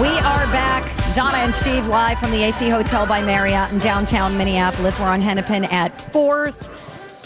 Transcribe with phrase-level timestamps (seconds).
[0.00, 1.14] We are back.
[1.14, 4.98] Donna and Steve live from the AC Hotel by Marriott in downtown Minneapolis.
[4.98, 6.70] We're on Hennepin at 4th.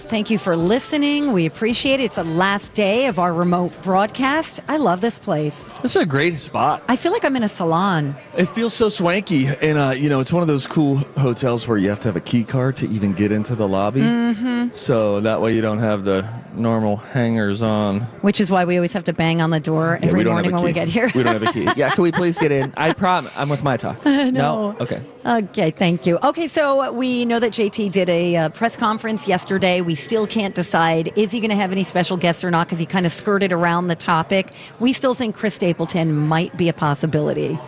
[0.08, 1.32] Thank you for listening.
[1.32, 2.04] We appreciate it.
[2.04, 4.60] It's the last day of our remote broadcast.
[4.68, 5.72] I love this place.
[5.82, 6.84] This is a great spot.
[6.86, 8.14] I feel like I'm in a salon.
[8.36, 11.76] It feels so swanky, and uh, you know, it's one of those cool hotels where
[11.76, 14.00] you have to have a key card to even get into the lobby.
[14.00, 14.74] Mm-hmm.
[14.74, 18.02] So that way you don't have the normal hangers on.
[18.22, 20.52] Which is why we always have to bang on the door Yeah, every don't morning
[20.52, 21.10] when we get here.
[21.14, 21.68] We don't have a key.
[21.76, 22.72] Yeah, can we please get in?
[22.76, 23.32] I promise.
[23.34, 24.04] I'm with my talk.
[24.36, 24.76] No.
[24.80, 25.02] Okay.
[25.24, 26.18] Okay, thank you.
[26.22, 29.80] Okay, so we know that JT did a uh, press conference yesterday.
[29.80, 32.78] We still can't decide is he going to have any special guests or not because
[32.78, 34.52] he kind of skirted around the topic.
[34.78, 37.58] We still think Chris Stapleton might be a possibility.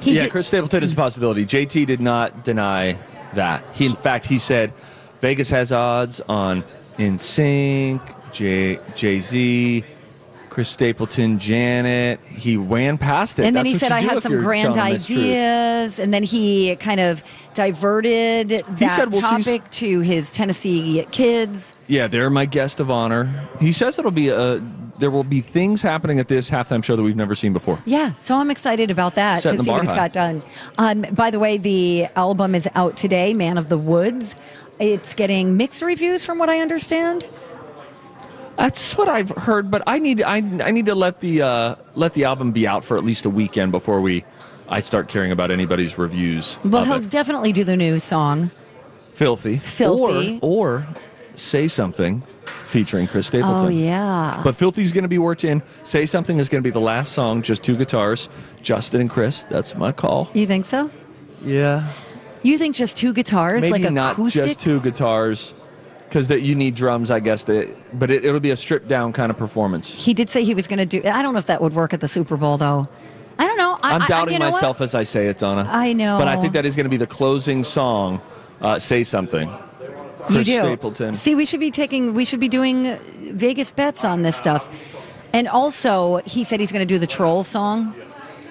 [0.00, 1.44] He yeah, did- Chris Stapleton is a possibility.
[1.44, 2.98] JT did not deny
[3.34, 3.64] that.
[3.74, 4.72] He, in fact, he said
[5.20, 6.64] Vegas has odds on
[6.98, 9.84] NSYNC, J Jay Z,
[10.50, 12.20] Chris Stapleton, Janet.
[12.24, 13.44] He ran past it.
[13.46, 15.98] and then That's he said, I had some grand telling this truth." ideas.
[15.98, 17.22] And then he kind of
[17.54, 21.72] diverted that said, "Well, she's- topic to his Tennessee kids.
[21.86, 23.48] Yeah, they're my guest of honor.
[23.60, 24.60] He says it'll be a.
[24.98, 27.78] There will be things happening at this halftime show that we've never seen before.
[27.86, 30.42] Yeah, so I'm excited about that Setting to see what he's got done.
[30.76, 34.34] Um, by the way, the album is out today, Man of the Woods.
[34.78, 37.26] It's getting mixed reviews from what I understand.
[38.60, 42.12] That's what I've heard, but I need I, I need to let the uh, let
[42.14, 44.24] the album be out for at least a weekend before we
[44.68, 46.58] I start caring about anybody's reviews.
[46.62, 47.08] Well, he'll it.
[47.08, 48.50] definitely do the new song.
[49.14, 50.38] filthy, Filthy.
[50.42, 50.86] or or
[51.34, 52.22] say something
[52.70, 53.66] featuring Chris Stapleton.
[53.66, 54.40] Oh, yeah.
[54.44, 55.62] But Filthy's going to be worked in.
[55.82, 58.28] Say Something is going to be the last song, just two guitars,
[58.62, 59.44] Justin and Chris.
[59.44, 60.30] That's my call.
[60.34, 60.90] You think so?
[61.44, 61.92] Yeah.
[62.42, 65.54] You think just two guitars, Maybe like not just two guitars,
[66.10, 67.44] because that you need drums, I guess.
[67.44, 69.94] That, but it, it'll be a stripped down kind of performance.
[69.94, 71.00] He did say he was going to do.
[71.08, 72.88] I don't know if that would work at the Super Bowl, though.
[73.38, 73.78] I don't know.
[73.80, 74.54] I, I'm I- doubting you know what?
[74.54, 75.68] myself as I say it, Donna.
[75.70, 76.18] I know.
[76.18, 78.20] But I think that is going to be the closing song.
[78.60, 79.48] Uh, say something.
[79.48, 79.56] You
[80.26, 80.56] Chris do.
[80.56, 81.14] Stapleton.
[81.14, 82.98] See, we should be taking, we should be doing
[83.32, 84.68] Vegas bets on this stuff.
[85.32, 87.94] And also, he said he's going to do the troll song.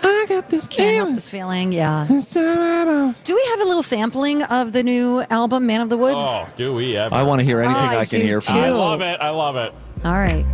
[0.03, 1.71] I got this Can't help this feeling.
[1.71, 2.05] Yeah.
[2.07, 6.17] Do we have a little sampling of the new album, Man of the Woods?
[6.19, 7.13] Oh, do we ever?
[7.13, 8.61] I want to hear anything Oh, I I can do hear from too.
[8.61, 8.77] I this.
[8.77, 9.19] love it.
[9.19, 9.73] I love it.
[10.05, 10.45] All right.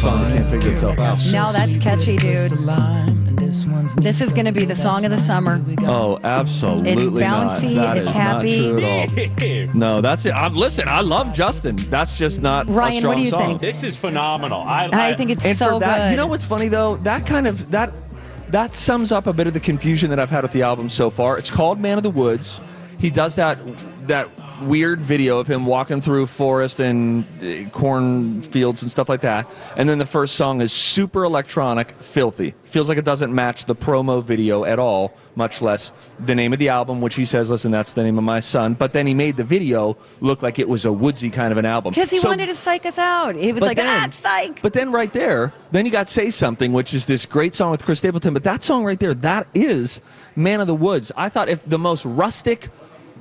[0.00, 1.18] Song that can't figure itself out.
[1.32, 2.52] No, that's catchy, dude.
[3.96, 5.62] This is going to be the song of the summer.
[5.82, 7.60] Oh, absolutely not.
[7.60, 8.68] bouncy, That it's is happy.
[8.70, 9.74] not true at all.
[9.74, 10.30] No, that's it.
[10.32, 11.76] I'm, listen, I love Justin.
[11.76, 13.40] That's just not a Ryan, strong what do you song.
[13.46, 13.60] think?
[13.60, 14.62] This is phenomenal.
[14.62, 16.10] I, I think it's And so for that, good.
[16.12, 16.96] you know what's funny though?
[16.98, 17.92] That kind of that
[18.50, 21.10] that sums up a bit of the confusion that I've had with the album so
[21.10, 21.36] far.
[21.38, 22.60] It's called Man of the Woods.
[22.98, 23.58] He does that
[24.06, 24.28] that
[24.62, 29.46] weird video of him walking through forest and uh, cornfields and stuff like that.
[29.76, 32.54] And then the first song is super electronic, filthy.
[32.64, 36.58] Feels like it doesn't match the promo video at all, much less the name of
[36.58, 38.74] the album, which he says, listen, that's the name of my son.
[38.74, 41.64] But then he made the video look like it was a woodsy kind of an
[41.66, 41.92] album.
[41.92, 43.34] Because he So- wanted to psych us out.
[43.34, 44.62] He was like, then- ah, psych.
[44.62, 47.84] But then right there, then you got Say Something, which is this great song with
[47.84, 48.34] Chris Stapleton.
[48.34, 50.00] But that song right there, that is
[50.36, 51.10] Man of the Woods.
[51.16, 52.68] I thought if the most rustic,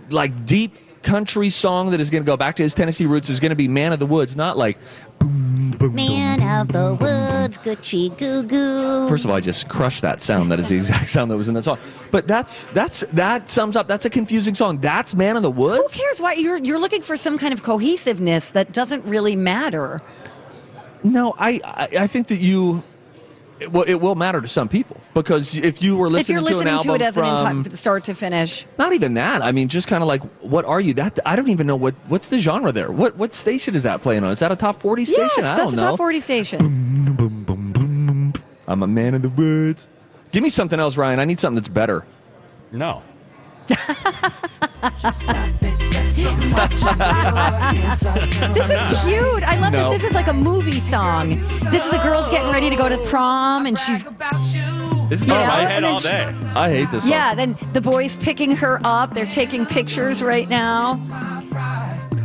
[0.09, 3.39] like deep country song that is going to go back to his Tennessee roots is
[3.39, 4.77] going to be Man of the Woods, not like
[5.19, 6.47] boom, boom, Man boom.
[6.49, 9.07] of the woods, Gucci goo goo.
[9.09, 10.51] First of all, I just crushed that sound.
[10.51, 11.77] That is the exact sound that was in that song.
[12.11, 13.87] But that's that's that sums up.
[13.87, 14.79] That's a confusing song.
[14.79, 15.93] That's Man of the Woods.
[15.93, 16.19] Who cares?
[16.21, 20.01] Why you're you're looking for some kind of cohesiveness that doesn't really matter.
[21.03, 22.83] No, I, I I think that you.
[23.59, 26.47] It will, it will matter to some people because if you were if listening you're
[26.47, 27.25] to an listening album to it as from
[27.57, 29.41] an enti- start to finish, Not even that.
[29.41, 30.93] I mean, just kind of like, what are you?
[30.93, 32.91] That I don't even know what what's the genre there.
[32.91, 34.31] What what station is that playing on?
[34.31, 35.27] Is that a top forty station?
[35.37, 35.89] yes, I that's don't a know.
[35.89, 36.59] top forty station.
[37.15, 38.33] Boom, boom, boom.
[38.67, 39.87] I'm a man of the woods.
[40.31, 41.19] Give me something else, Ryan.
[41.19, 42.05] I need something that's better.
[42.71, 43.01] no.
[48.53, 49.43] This is cute.
[49.43, 49.91] I love No.
[49.91, 50.01] this.
[50.01, 51.39] This is like a movie song.
[51.71, 55.45] This is a girl's getting ready to go to prom, and she's This is going
[55.47, 56.33] my head then all day.
[56.55, 57.03] I hate this.
[57.03, 57.11] Song.
[57.11, 57.35] yeah.
[57.35, 59.13] Then the boys picking her up.
[59.13, 60.95] They're taking pictures right now.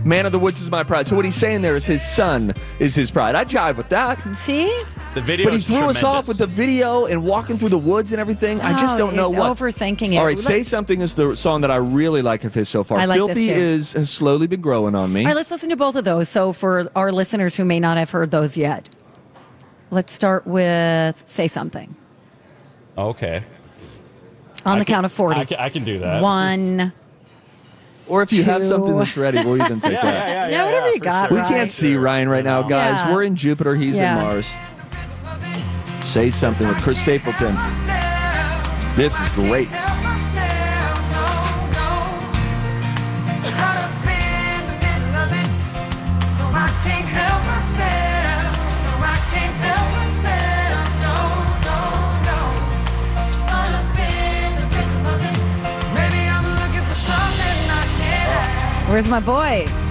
[0.04, 1.06] Man of the Woods is my pride.
[1.06, 3.34] So what he's saying there is his son is his pride.
[3.34, 4.18] I jive with that.
[4.36, 4.82] See?
[5.14, 7.78] The video But he is threw us off with the video and walking through the
[7.78, 8.60] woods and everything.
[8.60, 9.56] I just Oh, don't know what.
[9.56, 10.16] overthinking it.
[10.16, 12.98] All right, Say Something is the song that I really like of his so far.
[12.98, 13.52] I like this Filthy too.
[13.52, 15.20] is has slowly been growing on me.
[15.20, 16.28] All right, let's listen to both of those.
[16.28, 18.88] So, for our listeners who may not have heard those yet,
[19.92, 21.94] let's start with Say Something
[22.98, 23.44] Okay.
[24.66, 25.40] on I the can- count of 40.
[25.40, 26.22] I can, I can do that.
[26.22, 26.92] One.
[28.08, 30.28] or if you have something that's ready, we'll even take Yeah, that.
[30.28, 31.48] yeah, yeah, Yeah, whatever you for got, We Right.
[31.48, 32.96] can't see Ryan right now, guys.
[32.96, 33.14] Yeah.
[33.14, 33.76] We're in Jupiter.
[33.76, 34.18] He's Yeah.
[34.18, 34.46] in Mars.
[36.04, 37.56] Say something with Chris Stapleton.
[38.94, 39.68] This is great.
[58.86, 59.83] Where's my boy?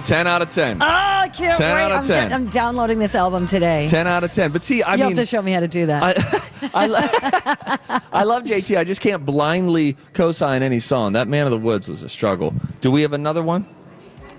[0.00, 0.08] This.
[0.08, 0.82] 10 out of 10.
[0.82, 1.82] Oh, I can't 10 wait.
[1.82, 2.32] out of I'm, 10.
[2.32, 3.88] I'm downloading this album today.
[3.88, 4.52] 10 out of 10.
[4.52, 4.98] But see, I mean.
[4.98, 6.02] you mean, have to show me how to do that.
[6.02, 8.76] I, I, lo- I love JT.
[8.78, 11.12] I just can't blindly co-sign any song.
[11.12, 12.54] That Man of the Woods was a struggle.
[12.80, 13.66] Do we have another one?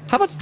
[0.07, 0.35] How about?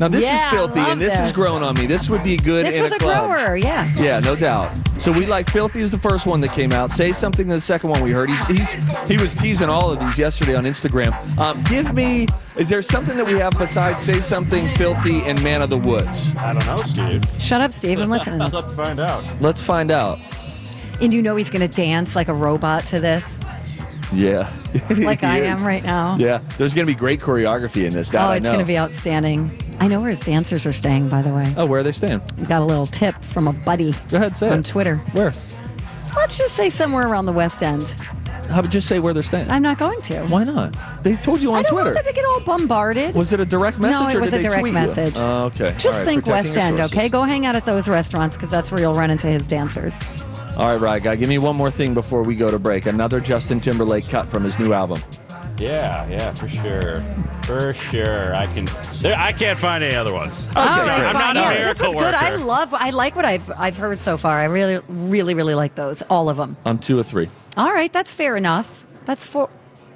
[0.00, 1.26] Now this Yeah, is filthy, and this, this.
[1.28, 1.84] is grown on me.
[1.86, 3.30] This would be good this in was a a club.
[3.30, 3.86] grower, yeah.
[3.96, 4.72] Yeah, no doubt.
[4.96, 6.90] So we like filthy is the first one that came out.
[6.90, 8.30] Say something to the second one we heard.
[8.30, 11.12] He's, he's he was teasing all of these yesterday on Instagram.
[11.38, 12.26] Um, give me.
[12.56, 16.34] Is there something that we have besides say something filthy and Man of the Woods?
[16.36, 17.22] I don't know, Steve.
[17.38, 18.00] Shut up, Steve.
[18.00, 18.38] I'm listening.
[18.50, 19.30] Let's find out.
[19.42, 20.18] Let's find out.
[21.02, 23.38] And you know he's going to dance like a robot to this,
[24.12, 24.52] Yeah.
[24.90, 26.16] like I am right now.
[26.16, 28.10] Yeah, there's going to be great choreography in this.
[28.10, 28.50] That Oh, I it's know.
[28.50, 29.50] going to be outstanding.
[29.80, 31.52] I know where his dancers are staying, by the way.
[31.56, 32.20] Oh, where are they staying?
[32.48, 34.66] Got a little tip from a buddy Go ahead, say on it.
[34.66, 34.96] Twitter.
[35.12, 35.32] Where?
[36.16, 37.90] Let's just say somewhere around the West End.
[38.50, 39.48] How about just say where they're staying?
[39.48, 40.26] I'm not going to.
[40.26, 40.76] Why not?
[41.04, 41.62] They told you on Twitter.
[41.62, 41.84] I don't Twitter.
[41.84, 43.14] want them to get all bombarded.
[43.14, 45.14] Was it a direct message No, it or was did a they direct tweet message.
[45.14, 45.20] you?
[45.20, 45.72] Oh, okay.
[45.78, 46.96] Just All right, think protecting West your End, sources.
[46.98, 47.08] okay?
[47.08, 49.96] Go hang out at those restaurants because that's where you'll run into his dancers.
[50.56, 51.16] All right, right, guy.
[51.16, 52.86] Give me one more thing before we go to break.
[52.86, 55.00] Another Justin Timberlake cut from his new album.
[55.58, 57.02] Yeah, yeah, for sure.
[57.42, 58.34] For sure.
[58.34, 58.66] I can.
[59.00, 60.46] There, I can't find any other ones.
[60.56, 61.06] All I'm right, sorry.
[61.06, 61.34] I'm fine.
[61.34, 62.14] not a Yeah, miracle This is good.
[62.14, 62.72] I love.
[62.74, 64.38] I like what I've I've heard so far.
[64.38, 66.02] I really, really, really like those.
[66.02, 66.56] All of them.
[66.64, 67.28] I'm two or three.
[67.56, 68.86] All right, that's fair enough.
[69.04, 69.50] That's four,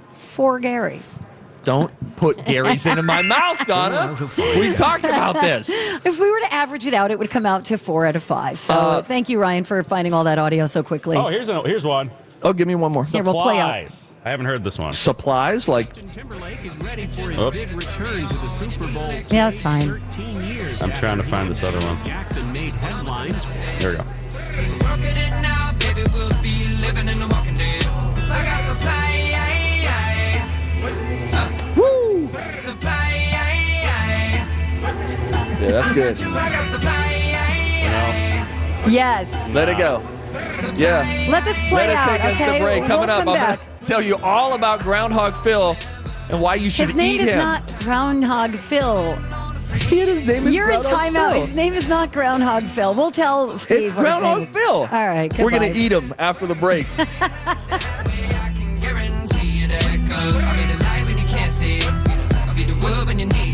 [0.08, 1.18] four Garys.
[1.64, 4.14] Don't put Gary's into my mouth, Donna.
[4.58, 5.69] We talked about this.
[6.05, 8.22] If we were to average it out, it would come out to four out of
[8.22, 8.58] five.
[8.58, 11.16] So Uh, thank you, Ryan, for finding all that audio so quickly.
[11.16, 12.11] Oh, here's a, here's one.
[12.43, 13.05] Oh, give me one more.
[13.05, 13.75] Here, we'll play out.
[14.26, 14.93] I haven't heard this one.
[14.93, 17.50] Supplies like Timberlake is ready for his Oh.
[17.50, 19.12] big return to the Super Bowl.
[19.31, 19.82] Yeah, that's fine.
[19.82, 20.82] 13 years.
[20.82, 22.02] I'm trying to find this other one.
[22.05, 23.44] Jackson made headlines.
[23.81, 24.05] Here we go.
[35.64, 36.19] Yeah, that's good.
[36.19, 36.50] You, I.
[38.87, 39.32] Yes.
[39.55, 40.02] Let it go.
[40.76, 41.26] Yeah.
[41.30, 42.06] Let this play Let it out.
[42.09, 42.59] take us okay.
[42.59, 42.85] to break.
[42.85, 43.59] Coming we'll up, come I'm back.
[43.59, 45.76] going to tell you all about Groundhog Phil
[46.30, 46.99] and why you should eat him.
[46.99, 47.38] His name eat is him.
[47.38, 49.12] not Groundhog Phil.
[49.88, 51.33] his name is You're in timeout.
[51.33, 51.40] Phil.
[51.42, 52.94] His name is not Groundhog Phil.
[52.94, 53.85] We'll tell Steve.
[53.87, 54.52] It's what his name Groundhog is.
[54.52, 54.75] Phil.
[54.75, 55.38] All right.
[55.38, 56.87] We're going to eat him after the break.
[56.99, 57.06] I
[58.56, 59.83] can guarantee you that.
[60.09, 61.87] 'Cause I'll be the light when you can't see it.
[62.47, 63.53] I'll be the wood when you need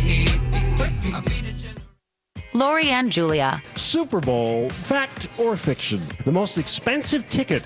[2.61, 3.63] Lori and Julia.
[3.75, 5.99] Super Bowl, fact or fiction?
[6.27, 7.63] The most expensive ticket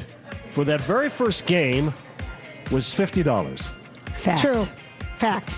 [0.52, 1.92] for that very first game
[2.70, 3.66] was $50.
[4.14, 4.40] Fact.
[4.40, 4.64] True.
[5.18, 5.50] Fact.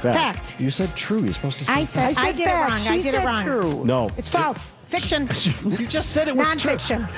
[0.00, 0.58] Fact.
[0.58, 1.22] You said true.
[1.22, 2.78] You're supposed to say I said I, did it wrong.
[2.78, 3.44] She I did said it wrong.
[3.44, 3.84] true.
[3.84, 4.08] No.
[4.16, 4.72] It's false.
[4.86, 5.28] Fiction.
[5.66, 6.72] You just said it was true.
[6.72, 7.10] Nonfiction.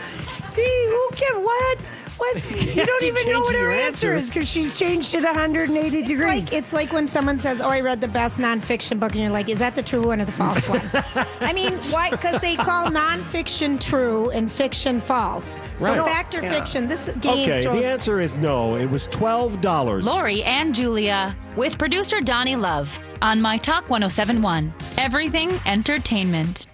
[0.51, 1.85] See, who can what?
[2.19, 2.37] What?
[2.73, 6.09] You don't even know what her your answer is because she's changed it 180 It's
[6.09, 6.27] degrees.
[6.45, 9.31] like it's like when someone says, "Oh, I read the best nonfiction book," and you're
[9.31, 10.81] like, "Is that the true one or the false one?"
[11.41, 12.09] I mean, why?
[12.11, 15.61] Because they call nonfiction true and fiction false.
[15.79, 16.05] So Right.
[16.05, 16.51] fact or Yeah.
[16.51, 16.89] fiction?
[16.89, 17.83] This game Okay, throws.
[17.83, 18.77] the answer is no.
[18.77, 20.05] It was $12.
[20.05, 24.73] Lori and Julia with producer Donnie Love on My Talk 1071.
[24.97, 26.67] Everything Entertainment.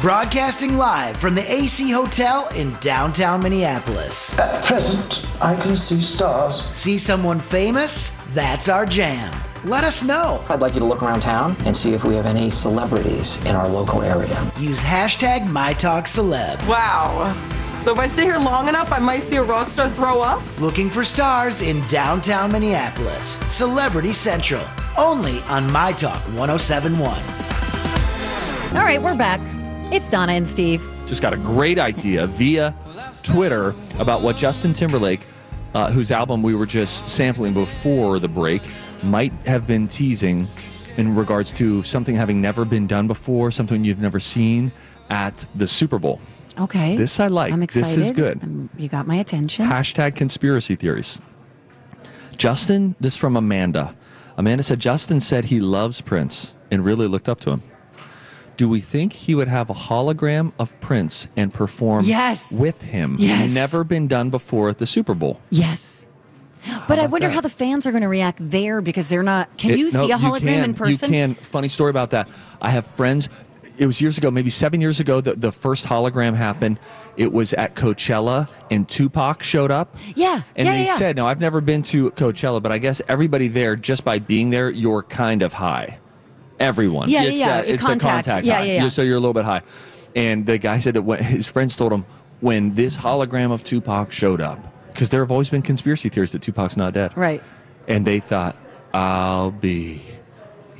[0.00, 4.38] Broadcasting live from the AC Hotel in downtown Minneapolis.
[4.38, 6.54] At present, I can see stars.
[6.66, 8.10] See someone famous?
[8.32, 9.34] That's our jam.
[9.64, 10.44] Let us know.
[10.50, 13.56] I'd like you to look around town and see if we have any celebrities in
[13.56, 14.40] our local area.
[14.56, 16.64] Use hashtag MyTalkCeleb.
[16.68, 17.36] Wow.
[17.74, 20.40] So if I stay here long enough, I might see a rock star throw up?
[20.60, 23.40] Looking for stars in downtown Minneapolis.
[23.52, 24.64] Celebrity Central.
[24.96, 27.20] Only on My Talk 1071.
[28.76, 29.40] All right, we're back.
[29.90, 30.86] It's Donna and Steve.
[31.06, 32.74] just got a great idea via
[33.22, 35.26] Twitter about what Justin Timberlake,
[35.72, 38.60] uh, whose album we were just sampling before the break,
[39.02, 40.46] might have been teasing
[40.98, 44.70] in regards to something having never been done before, something you've never seen
[45.08, 46.20] at the Super Bowl.
[46.58, 46.94] Okay.
[46.94, 47.50] This I like.
[47.50, 47.98] I'm excited.
[47.98, 48.42] This is good.
[48.42, 49.64] Um, you got my attention.
[49.64, 51.18] Hashtag conspiracy theories.
[52.36, 53.96] Justin, this from Amanda.
[54.36, 57.62] Amanda said Justin said he loves Prince and really looked up to him.
[58.58, 62.50] Do we think he would have a hologram of Prince and perform Yes.
[62.50, 63.16] with him?
[63.20, 63.52] Yes.
[63.52, 65.40] Never been done before at the Super Bowl.
[65.48, 66.06] Yes.
[66.88, 67.34] But I wonder that?
[67.34, 69.56] how the fans are going to react there because they're not.
[69.56, 71.12] Can It- you no, see a hologram can, in person?
[71.12, 71.34] You can.
[71.36, 72.28] Funny story about that.
[72.60, 73.28] I have friends.
[73.78, 76.80] It was years ago, maybe seven years ago, that the first hologram happened.
[77.16, 79.94] It was at Coachella, and Tupac showed up.
[80.16, 80.42] Yeah.
[80.56, 83.46] And yeah, they yeah, said, now I've never been to Coachella, but I guess everybody
[83.46, 85.98] there, just by being there, you're kind of high.
[86.60, 87.08] Everyone.
[87.08, 87.56] Yeah, yeah, it's, yeah.
[87.58, 88.00] uh, it's Contact.
[88.00, 88.64] the contact Yeah, high.
[88.64, 88.88] yeah, yeah.
[88.88, 89.62] So you're a little bit high.
[90.16, 92.04] And the guy said that when his friends told him
[92.40, 94.58] when this hologram of Tupac showed up,
[94.92, 97.16] because there have always been conspiracy theories that Tupac's not dead.
[97.16, 97.42] Right.
[97.86, 98.56] And they thought,
[98.92, 100.02] I'll be.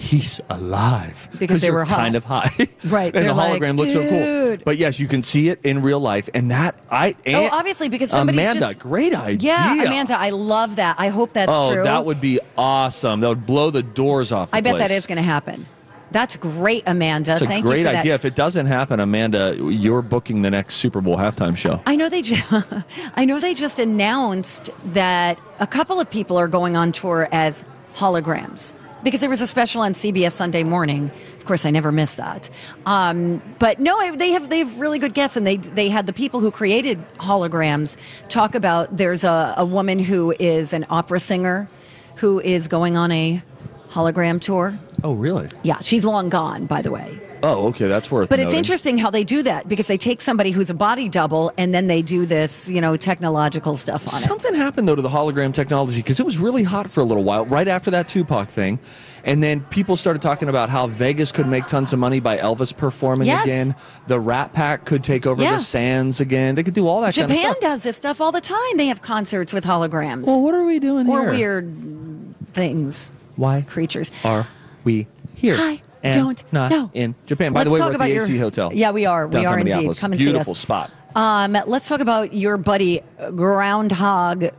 [0.00, 1.96] He's alive Because they were high.
[1.96, 4.56] kind of high, Right, and the like, hologram looks so cool.
[4.64, 8.10] But yes, you can see it in real life, and that I Oh, obviously, because
[8.10, 9.54] somebody's Amanda, just- great idea.
[9.54, 11.00] Yeah, Amanda, I love that.
[11.00, 11.82] I hope that's oh, true.
[11.82, 13.20] that would be awesome.
[13.20, 14.52] That would blow the doors off.
[14.52, 14.88] The I bet place.
[14.88, 15.66] that is going to happen.
[16.12, 17.32] That's great, Amanda.
[17.32, 18.12] It's a Thank great idea.
[18.12, 18.20] That.
[18.20, 21.82] If it doesn't happen, Amanda, you're booking the next Super Bowl halftime show.
[21.86, 22.46] I know they just,
[23.16, 27.64] I know they just announced that a couple of people are going on tour as
[27.94, 31.10] holograms because there was a special on CBS Sunday Morning.
[31.36, 32.50] Of course, I never miss that.
[32.86, 36.12] Um, but no, they have they have really good guests, and they they had the
[36.12, 37.96] people who created holograms
[38.28, 38.96] talk about.
[38.96, 41.68] There's a, a woman who is an opera singer
[42.16, 43.42] who is going on a
[43.90, 44.78] hologram tour.
[45.04, 45.48] Oh, really?
[45.62, 47.18] Yeah, she's long gone, by the way.
[47.42, 48.28] Oh, okay, that's worth.
[48.28, 51.52] But it's interesting how they do that because they take somebody who's a body double
[51.56, 54.24] and then they do this, you know, technological stuff on it.
[54.24, 57.24] Something happened though to the hologram technology because it was really hot for a little
[57.24, 58.78] while right after that Tupac thing,
[59.24, 62.74] and then people started talking about how Vegas could make tons of money by Elvis
[62.76, 63.44] performing Yes.
[63.44, 63.74] again.
[64.06, 65.52] The Rat Pack could take over Yeah.
[65.54, 66.54] the Sands again.
[66.54, 68.76] They could do all that kind of Japan does this stuff all the time.
[68.76, 70.24] They have concerts with holograms.
[70.26, 71.60] Well, what are we doing or here?
[71.60, 73.12] weird things.
[73.36, 74.46] Why creatures are
[74.84, 75.56] we here?
[75.58, 76.90] I and don't not know.
[76.94, 77.52] in Japan.
[77.52, 78.70] By Let's the way, we're at about the your- AC Hotel.
[78.72, 79.26] Yeah, we are.
[79.26, 79.96] We are indeed.
[79.96, 80.58] Come and see Beautiful us.
[80.58, 80.90] spot.
[81.14, 83.00] Um, let's talk about your buddy
[83.34, 84.50] Groundhog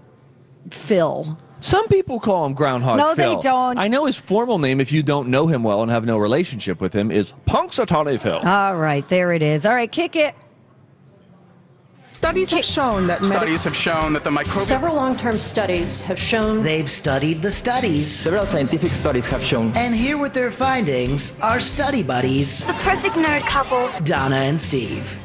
[0.72, 1.38] Phil.
[1.62, 3.78] Some people call him Groundhog No, they don't.
[3.78, 6.80] I know his formal name, if you don't know him well and have no relationship
[6.80, 8.38] with him, is Punxsutawney Phil.
[8.40, 9.66] All right, there it is.
[9.66, 10.36] All right, kick it.
[12.20, 16.62] Studies have shown that Studies have shown that the microbial Several long-term studies have shown
[16.62, 18.12] They've studied the studies.
[18.12, 19.72] Several scientific studies have shown.
[19.78, 23.90] And here with their findings are study buddies, The perfect nerd couple.
[24.04, 25.16] Donna and Steve.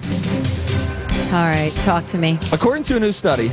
[1.34, 2.38] All right, talk to me.
[2.52, 3.48] According to a new study,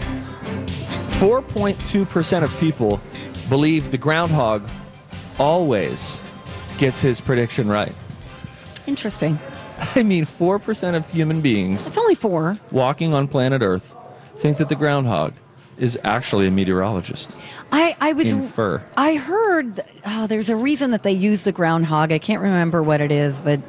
[1.17, 3.01] 4.2% of people
[3.50, 4.69] believe the groundhog
[5.39, 6.21] always
[6.77, 7.91] gets his prediction right.
[8.86, 9.39] Interesting.
[9.95, 12.57] I mean, 4% of human beings It's only four.
[12.71, 13.95] walking on planet Earth
[14.38, 15.33] think that the groundhog
[15.77, 17.35] is actually a meteorologist
[17.71, 18.83] I, I was in fur.
[18.97, 22.11] I heard oh, there's a reason that they use the groundhog.
[22.11, 23.61] I can't remember what it is, but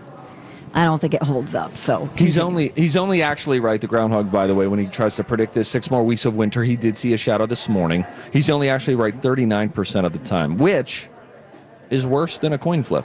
[0.75, 1.76] I don't think it holds up.
[1.76, 3.81] So He's only he's only actually right.
[3.81, 6.35] The groundhog, by the way, when he tries to predict this six more weeks of
[6.35, 8.04] winter, he did see a shadow this morning.
[8.33, 11.09] He's only actually right 39 percent of the time, which
[11.90, 13.04] is worse than a coin flip.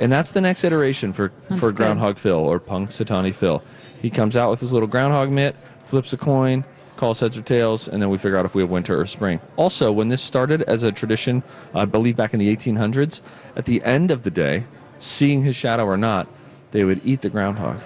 [0.00, 1.76] And that's the next iteration for That's for good.
[1.76, 3.62] Groundhog Phil or Punxsutawney Phil.
[4.00, 5.54] He comes out with his little groundhog mitt,
[5.84, 6.64] flips a coin,
[6.96, 9.40] calls heads or tails, and then we figure out if we have winter or spring.
[9.56, 11.42] Also, when this started as a tradition,
[11.74, 13.20] I believe back in the 1800s,
[13.56, 14.64] at the end of the day,
[14.98, 16.28] seeing his shadow or not,
[16.70, 17.78] they would eat the groundhog.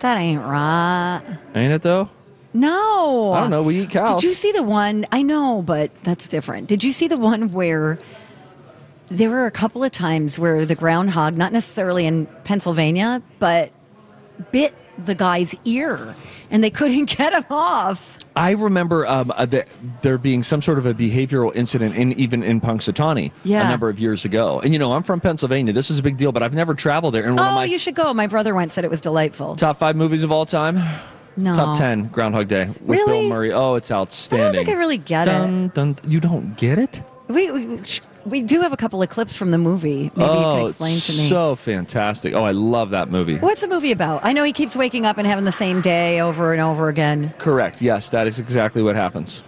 [0.00, 1.22] that ain't right.
[1.54, 2.10] Ain't it though?
[2.54, 3.32] No.
[3.32, 3.62] I don't know.
[3.62, 4.20] We eat cows.
[4.20, 5.06] Did you see the one?
[5.12, 6.68] I know, but that's different.
[6.68, 7.98] Did you see the one where
[9.08, 13.72] there were a couple of times where the groundhog, not necessarily in Pennsylvania, but
[14.52, 16.14] bit the guy's ear
[16.50, 18.18] and they couldn't get him off?
[18.34, 19.64] I remember um, uh, the,
[20.02, 23.66] there being some sort of a behavioral incident in even in Punxsutawney Yeah.
[23.66, 24.60] a number of years ago.
[24.60, 25.72] And you know, I'm from Pennsylvania.
[25.72, 27.24] This is a big deal, but I've never traveled there.
[27.26, 28.12] And Oh, my you should go.
[28.12, 29.56] My brother went, said it was delightful.
[29.56, 30.80] top five movies of all time.
[31.38, 31.54] No.
[31.54, 33.20] Top ten, Groundhog Day with Really?
[33.20, 33.52] Bill Murray.
[33.52, 34.46] Oh, it's outstanding.
[34.48, 35.30] I don't think I really get it.
[35.30, 37.02] dun, dun, you don't get it?
[37.28, 40.10] We, we, sh- we do have a couple of clips from the movie.
[40.16, 41.28] Maybe you oh, can explain to me.
[41.28, 42.34] so fantastic!
[42.34, 43.38] Oh, I love that movie.
[43.38, 44.24] What's the movie about?
[44.24, 47.32] I know he keeps waking up and having the same day over and over again.
[47.38, 47.80] Correct.
[47.80, 49.44] Yes, that is exactly what happens.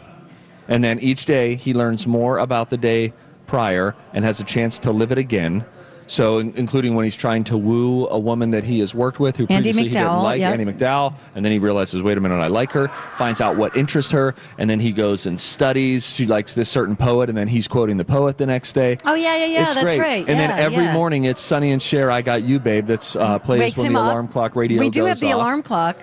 [0.68, 3.12] And then each day he learns more about the day
[3.46, 5.64] prior and has a chance to live it again.
[6.08, 9.36] So, in- including when he's trying to woo a woman that he has worked with,
[9.36, 10.50] who Andie previously he didn't like, yeah.
[10.50, 12.88] Andie MacDowell, and then he realizes, wait a minute, I like her.
[13.18, 16.08] Finds out what interests her, and then he goes and studies.
[16.14, 18.96] She likes this certain poet, and then he's quoting the poet the next day.
[19.04, 19.64] Oh yeah, yeah, yeah.
[19.66, 20.00] it's that's great.
[20.00, 20.28] right.
[20.28, 20.92] And then every yeah.
[20.94, 23.92] morning it's Sonny and Cher, "I Got You, Babe." That's uh, plays Wakes when him
[23.92, 24.06] the up.
[24.06, 25.34] alarm clock radio We do goes have the off.
[25.34, 25.98] alarm clock.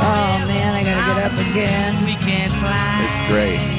[0.00, 1.94] Oh man, I gotta get up again.
[2.04, 3.04] We can fly.
[3.04, 3.77] It's great.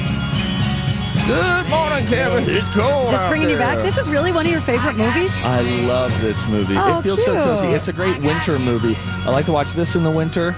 [1.30, 2.50] Good morning, Kevin.
[2.50, 3.06] It's cold.
[3.06, 3.78] Is this bringing you back?
[3.84, 5.32] This is really one of your favorite movies.
[5.44, 6.74] I love this movie.
[6.76, 7.68] Oh, it feels so cozy.
[7.68, 8.96] It's a great winter movie.
[8.98, 10.56] I like to watch this in the winter.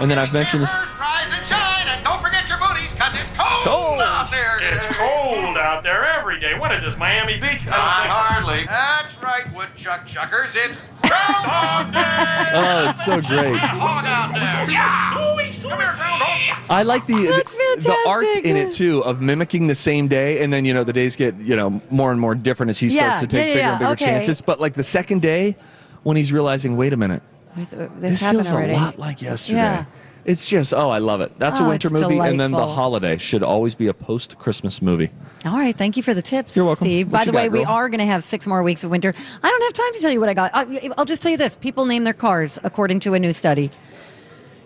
[0.00, 0.70] And then I've mentioned this.
[5.72, 6.58] Out there every day.
[6.58, 7.64] What is this, Miami Beach?
[7.64, 8.64] Not hardly.
[8.66, 10.50] That's right, woodchuck chuckers.
[10.54, 12.50] It's Groundhog Day.
[12.54, 13.56] Oh, it's so great.
[13.58, 14.70] Hog out there.
[14.70, 15.12] Yeah.
[15.62, 16.68] Come here, Groundhog.
[16.68, 20.52] I like the the, the art in it too of mimicking the same day, and
[20.52, 23.16] then you know the days get you know more and more different as he Yeah,
[23.16, 24.04] starts to take yeah, bigger yeah, and bigger okay.
[24.04, 24.40] chances.
[24.42, 25.56] But like the second day,
[26.02, 27.22] when he's realizing, wait a minute,
[27.56, 28.74] uh, This, this happened feels already.
[28.74, 29.86] a lot like yesterday.
[30.24, 31.36] It's just oh, I love it.
[31.38, 34.80] That's a Oh, winter movie, and then the holiday should always be a post Christmas
[34.80, 35.10] movie.
[35.44, 36.84] All right, thank you for the tips, You're welcome.
[36.86, 37.10] Steve.
[37.10, 39.12] What By the way, got, we are going to have six more weeks of winter.
[39.42, 40.50] I don't have time to tell you what I got.
[40.54, 43.70] I- I'll just tell you this: people name their cars according to a new study.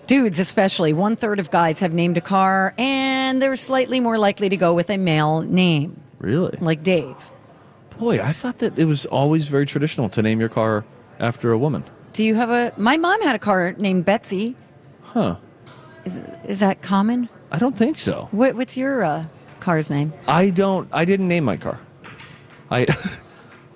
[0.06, 4.48] Dudes, especially, one third of guys have named a car, and they're slightly more likely
[4.50, 6.56] to go with a male name, Really?
[6.60, 7.16] like Dave.
[7.98, 10.84] Boy, I thought that it was always very traditional to name your car
[11.18, 11.82] after a woman.
[12.12, 12.72] Do you have a?
[12.76, 14.54] My mom had a car named Betsy.
[15.02, 15.36] Huh.
[16.06, 17.28] Is is that common?
[17.50, 18.28] I don't think so.
[18.30, 19.26] What, what's your uh,
[19.60, 20.12] car's name?
[20.26, 20.88] I don't.
[20.92, 21.78] I didn't name my car.
[22.70, 22.86] I.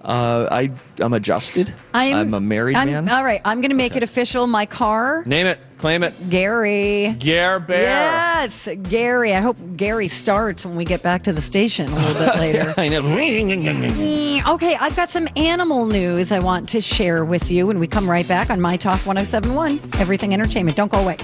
[0.02, 0.70] Uh, I
[1.04, 1.74] I'm adjusted.
[1.92, 3.08] I'm, a married I'm- man.
[3.10, 4.46] All right, I'm going to make it official.
[4.46, 5.58] My car, Name it.
[5.76, 6.14] Claim it.
[6.30, 7.14] Gary.
[7.18, 7.82] Gare Bear.
[7.84, 9.34] Yes, Gary.
[9.34, 12.74] I hope Gary starts when we get back to the station a little bit later.
[12.78, 13.02] I know.
[14.54, 18.08] Okay, I've got some animal news I want to share with you when we come
[18.08, 20.78] right back on My Talk 1071, Everything Entertainment.
[20.78, 21.18] Don't go away.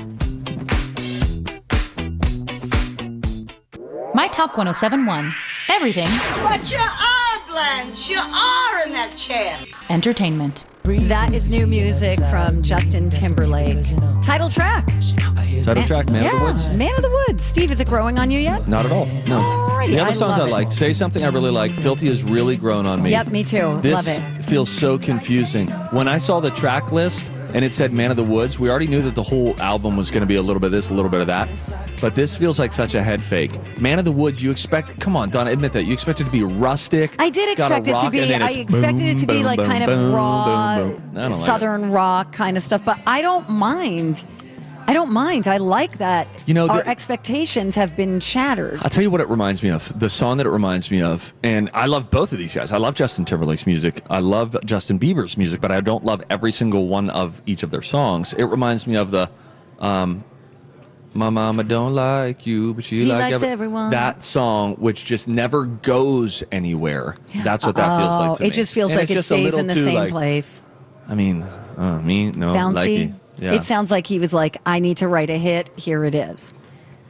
[4.16, 5.34] My Talk 1071.
[5.68, 6.08] Everything
[6.42, 8.08] But you are, Blanche.
[8.08, 9.54] You are in that chair.
[9.90, 10.64] entertainment.
[10.84, 13.84] That is new music from Justin Timberlake.
[14.24, 14.86] Title track.
[15.64, 16.70] Title track, Man of the Woods.
[16.70, 17.44] Man of the Woods.
[17.44, 18.66] Steve, is it growing on you yet?
[18.66, 19.04] Not at all.
[19.28, 19.38] No.
[19.38, 20.50] Alrighty, The other I songs love I it.
[20.50, 20.72] like.
[20.72, 21.72] Say something I really like.
[21.72, 23.10] Filthy has really grown on me.
[23.10, 23.80] Yep, me too.
[23.82, 24.42] This Love it.
[24.46, 25.68] feels so confusing.
[25.90, 28.86] When I saw the track list and it said Man of the Woods, we already
[28.86, 30.94] knew that the whole album was going to be a little bit of this, a
[30.94, 31.48] little bit of that.
[32.00, 33.52] But this feels like such a head fake.
[33.80, 35.84] Man of the Woods, you expect, come on, Donna, admit that.
[35.84, 37.14] You expect it to be rustic.
[37.18, 38.34] I did expect it to be.
[38.34, 41.10] I expected it boom, to be boom, like boom, kind of raw, boom, boom.
[41.16, 41.46] I don't like it.
[41.46, 44.24] southern rock kind of stuff, but I don't mind.
[44.88, 45.48] I don't mind.
[45.48, 46.28] I like that.
[46.46, 48.80] You know, our the- expectations have been shattered.
[48.82, 49.98] I'll tell you what it reminds me of.
[49.98, 52.70] The song that it reminds me of, and I love both of these guys.
[52.72, 54.04] I love Justin Timberlake's music.
[54.10, 57.70] I love Justin Bieber's music, but I don't love every single one of each of
[57.70, 58.32] their songs.
[58.34, 59.28] It reminds me of the,
[59.80, 60.22] um,
[61.14, 63.90] "My Mama Don't Like You, but She, She like likes every-" everyone.
[63.90, 67.16] That song, which just never goes anywhere.
[67.42, 68.48] That's what that feels like to Oh, me.
[68.50, 70.62] it just feels And like it stays in the too, same like- place.
[71.08, 71.42] I mean,
[71.76, 72.74] uh, me no Bouncy.
[72.74, 73.14] likey.
[73.38, 75.70] Yeah, It sounds like he was like, "I need to write a hit.
[75.76, 76.54] Here it is."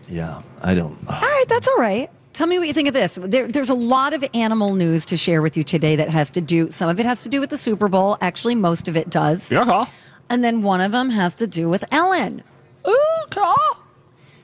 [0.08, 0.42] yeah.
[0.62, 0.96] I don't.
[1.08, 2.10] All right, that's all right.
[2.32, 3.18] Tell me what you think of this.
[3.20, 6.40] There, there's a lot of animal news to share with you today that has to
[6.40, 6.70] do.
[6.70, 8.18] Some of it has to do with the Super Bowl.
[8.20, 9.50] Actually, most of it does.
[9.52, 9.86] Yeah.
[10.28, 12.42] And then one of them has to do with Ellen.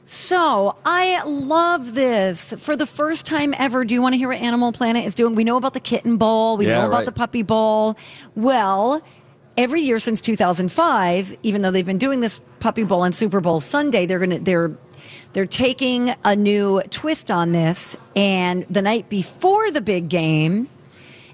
[0.05, 2.53] So I love this.
[2.59, 5.35] For the first time ever, do you want to hear what Animal Planet is doing?
[5.35, 6.57] We know about the kitten bowl.
[6.57, 7.05] We Yeah, know about right.
[7.07, 7.97] the puppy bowl.
[8.35, 9.03] Well,
[9.57, 13.61] every year since 2005, even though they've been doing this puppy bowl and Super Bowl
[13.61, 14.77] Sunday, they're gonna they're
[15.33, 17.97] they're taking a new twist on this.
[18.15, 20.69] And the night before the big game,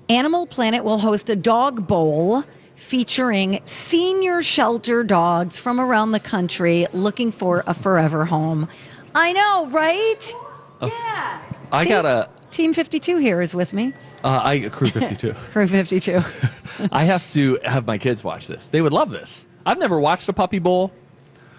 [0.09, 2.45] Animal Planet will host a dog bowl
[2.77, 8.69] featuring senior shelter dogs from around the country looking for a forever home.
[9.15, 10.35] I know, right?
[10.81, 11.43] yeah.
[11.73, 11.89] I See?
[11.89, 12.31] got a.
[12.51, 13.93] Team 52 here is with me.
[14.25, 15.33] Uh, I crew fifty two.
[15.53, 16.23] Crew 52.
[16.93, 18.69] I have to have my kids watch this.
[18.69, 19.47] They would love this.
[19.65, 20.93] I've never watched a puppy bowl.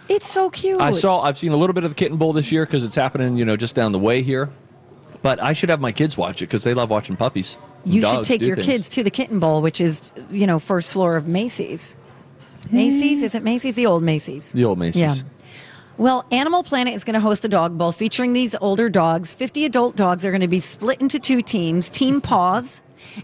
[0.09, 0.81] It's so cute.
[0.81, 1.21] I saw.
[1.21, 3.45] I've seen a little bit of the kitten bowl this year because it's happening, you
[3.45, 4.49] know, just down the way here.
[5.21, 7.57] But I should have my kids watch it because they love watching puppies.
[7.85, 8.65] You should take your things.
[8.65, 11.95] kids to the Kitten Bowl, which is, you know, first floor of Macy's.
[12.71, 13.23] Macy's?
[13.23, 13.75] Is it Macy's?
[13.75, 14.51] The old Macy's.
[14.51, 15.01] The old Macy's.
[15.01, 15.15] Yeah.
[15.99, 19.33] Well, Animal Planet is going to host a dog bowl featuring these older dogs.
[19.33, 22.81] 50 adult dogs are going to be split into two teams Team Paws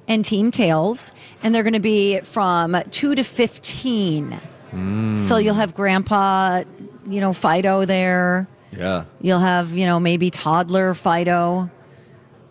[0.09, 1.13] and Team Tails.
[1.41, 4.41] And they're going to be from 2 to 15.
[4.73, 5.19] Mm.
[5.19, 6.65] So you'll have Grandpa,
[7.07, 8.45] you know, Fido there.
[8.73, 9.05] Yeah.
[9.21, 11.69] You'll have, you know, maybe toddler Fido.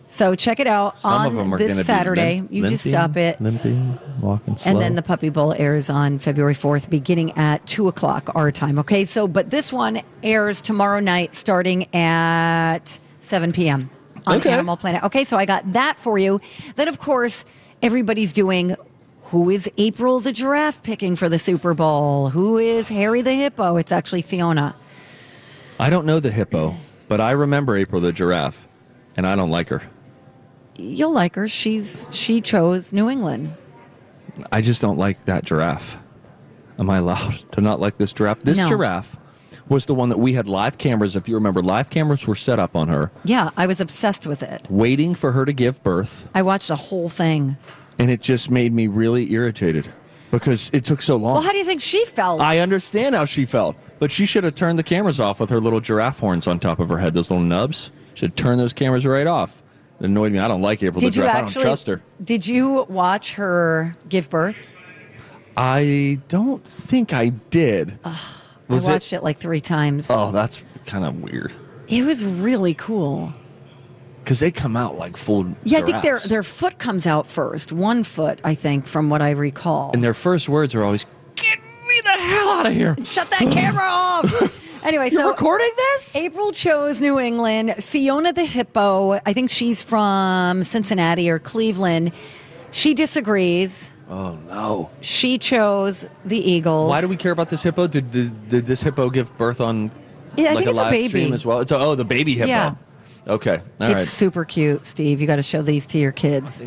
[0.07, 2.35] So check it out Some on of them are this to Saturday.
[2.35, 3.41] be limp, you just limping, stop it.
[3.41, 4.71] limping, walking slow.
[4.71, 8.77] And then the Puppy Bowl airs on February 4th, beginning at 2 o'clock our time.
[8.79, 13.89] Okay, so, but this one airs tomorrow night starting at 7 p.m.
[14.27, 14.51] on Okay.
[14.51, 15.03] Animal Planet.
[15.03, 16.39] Okay, so I got that for you.
[16.75, 17.43] Then, of course,
[17.81, 18.75] everybody's doing
[19.25, 22.29] who is April the giraffe picking for the Super Bowl?
[22.29, 23.77] Who is Harry the hippo?
[23.77, 24.75] It's actually Fiona.
[25.79, 26.75] I don't know the hippo,
[27.07, 28.67] but I remember April the giraffe,
[29.17, 29.81] and I don't like her.
[30.77, 31.47] You'll like her.
[31.47, 33.53] She's she chose New England.
[34.51, 35.97] I just don't like that giraffe.
[36.77, 38.41] Am I allowed to not like this giraffe?
[38.41, 38.67] This No.
[38.67, 39.15] giraffe
[39.69, 41.15] was the one that we had live cameras.
[41.15, 44.43] If you remember, live cameras were set up on her, Yeah, I was obsessed with
[44.43, 44.61] it.
[44.69, 47.55] waiting for her to give birth, I watched the whole thing.
[47.97, 49.87] and it just made me really irritated
[50.31, 51.35] because it took so long.
[51.35, 52.41] Well, how do you think she felt?
[52.41, 55.61] I understand how she felt, but she should have turned the cameras off with her
[55.61, 57.89] little giraffe horns on top of her head, those little nubs.
[58.15, 59.61] Should turn those cameras right off.
[59.99, 60.39] It annoyed me.
[60.39, 61.61] I don't like April Did the actually?
[61.61, 62.01] I don't trust her.
[62.23, 64.57] Did you watch her give birth?
[65.57, 67.97] I don't think I did.
[68.67, 69.23] Was I watched it?
[69.23, 70.07] like three times.
[70.09, 71.53] Oh, that's kind of weird.
[71.87, 73.31] It was really cool.
[74.23, 75.55] Because they come out like full.
[75.63, 77.71] Yeah, I think their their foot comes out first.
[77.71, 79.91] One foot, I think, from what I recall.
[79.93, 81.05] And their first words are always,
[81.35, 84.51] "Get me the hell out of here!" Shut that camera off.
[84.85, 86.15] Anyway, You're so recording this?
[86.15, 87.73] April chose New England.
[87.83, 92.11] Fiona the hippo, I think she's from Cincinnati or Cleveland.
[92.69, 93.91] She disagrees.
[94.07, 94.91] Oh no!
[95.01, 96.87] She chose the Eagles.
[96.89, 97.87] Why do we care about this hippo?
[97.87, 99.89] Did did, did this hippo give birth on
[100.37, 101.07] Yeah, I like think a it's a baby.
[101.07, 101.61] stream as well?
[101.61, 102.47] It's a, oh, the baby hippo.
[102.49, 102.75] Yeah.
[103.27, 103.55] Okay.
[103.81, 104.07] All it's right.
[104.07, 105.19] super cute, Steve.
[105.19, 106.61] You got to show these to your kids.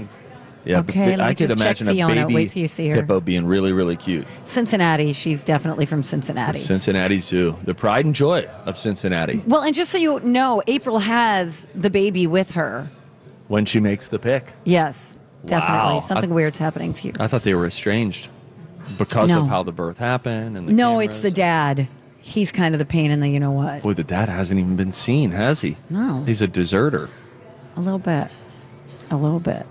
[0.68, 0.80] Yeah.
[0.80, 2.14] Okay, me I could imagine a Fiona.
[2.14, 2.96] baby Wait till you see her.
[2.96, 4.26] hippo being really really cute.
[4.44, 5.12] Cincinnati.
[5.14, 6.58] She's definitely from Cincinnati.
[6.58, 9.42] Cincinnati Zoo, the pride and joy of Cincinnati.
[9.46, 12.88] Well, and just so you know, April has the baby with her.
[13.48, 15.94] When she makes the pick, Yes, definitely.
[15.94, 16.00] Wow.
[16.00, 17.14] Something I- weird's happening to you.
[17.18, 18.28] I thought they were estranged
[18.98, 19.40] because No.
[19.40, 21.22] of how the birth happened and the no, it's cameras.
[21.22, 21.88] the dad.
[22.20, 23.82] He's kind of the pain in the you know what.
[23.82, 25.78] Boy, the dad hasn't even been seen, has he?
[25.88, 26.24] No.
[26.26, 27.08] He's a deserter.
[27.76, 28.28] A little bit.
[29.10, 29.66] A little bit.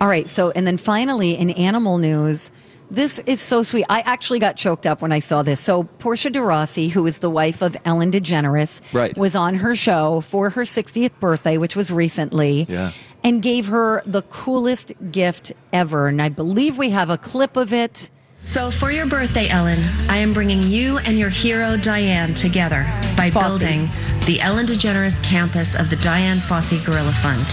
[0.00, 0.28] All right.
[0.28, 2.50] So, and then finally, in animal news,
[2.90, 3.86] this is so sweet.
[3.88, 5.60] I actually got choked up when I saw this.
[5.60, 9.16] So, Portia de Rossi, who is the wife of Ellen DeGeneres, Right.
[9.16, 12.90] was on her show for her 60th birthday, which was recently, Yeah.
[13.24, 16.08] and gave her the coolest gift ever.
[16.08, 18.10] And I believe we have a clip of it.
[18.44, 22.84] So, for your birthday, Ellen, I am bringing you and your hero, Dian, together
[23.16, 23.88] by building
[24.26, 27.46] the Ellen DeGeneres campus of the Dian Fossey Gorilla Fund.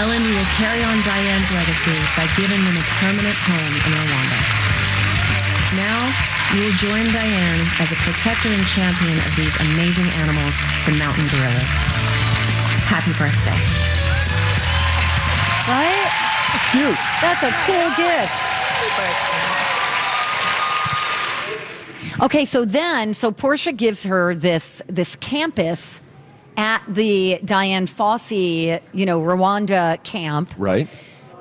[0.00, 4.40] Ellen, you will carry on Dian's legacy by giving them a permanent home in Rwanda.
[5.76, 6.08] Now,
[6.56, 10.56] you will join Diane as a protector and champion of these amazing animals,
[10.88, 11.68] the mountain gorillas.
[12.88, 13.60] Happy birthday.
[15.68, 16.08] Right?
[16.56, 16.96] It's cute.
[17.20, 18.32] That's a cool gift.
[22.24, 26.00] Okay, so then, so Portia gives her this this campus
[26.60, 30.88] at the Dian Fossey, you know, Rwanda camp, Right.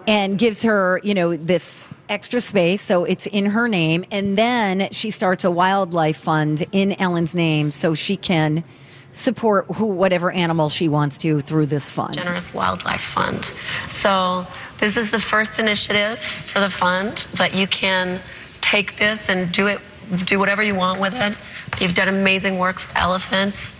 [0.07, 4.87] and gives her, you know, this extra space, so it's in her name, and then
[4.91, 8.63] she starts a wildlife fund in Ellen's name, so she can
[9.11, 12.15] support who whatever animal she wants to through this fund.
[12.15, 13.51] DeGeneres Wildlife Fund.
[13.89, 14.47] So,
[14.79, 18.21] this is the first initiative for the fund, but you can
[18.61, 19.79] take this and do it,
[20.25, 21.35] do whatever you want with it.
[21.81, 23.73] You've done amazing work for elephants,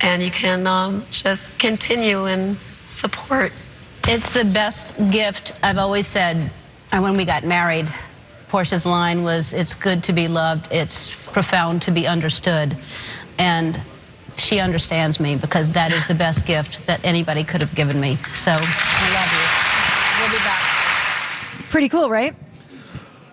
[0.00, 3.52] and you can um, just continue and support.
[4.08, 6.50] It's the best gift I've always said.
[6.92, 7.92] And when we got married,
[8.48, 12.76] Portia's line was, It's good to be loved, it's profound to be understood.
[13.38, 13.80] And
[14.36, 18.16] she understands me because that is the best gift that anybody could have given me.
[18.16, 20.22] So I love you.
[20.22, 21.70] We'll be back.
[21.70, 22.34] Pretty cool, right?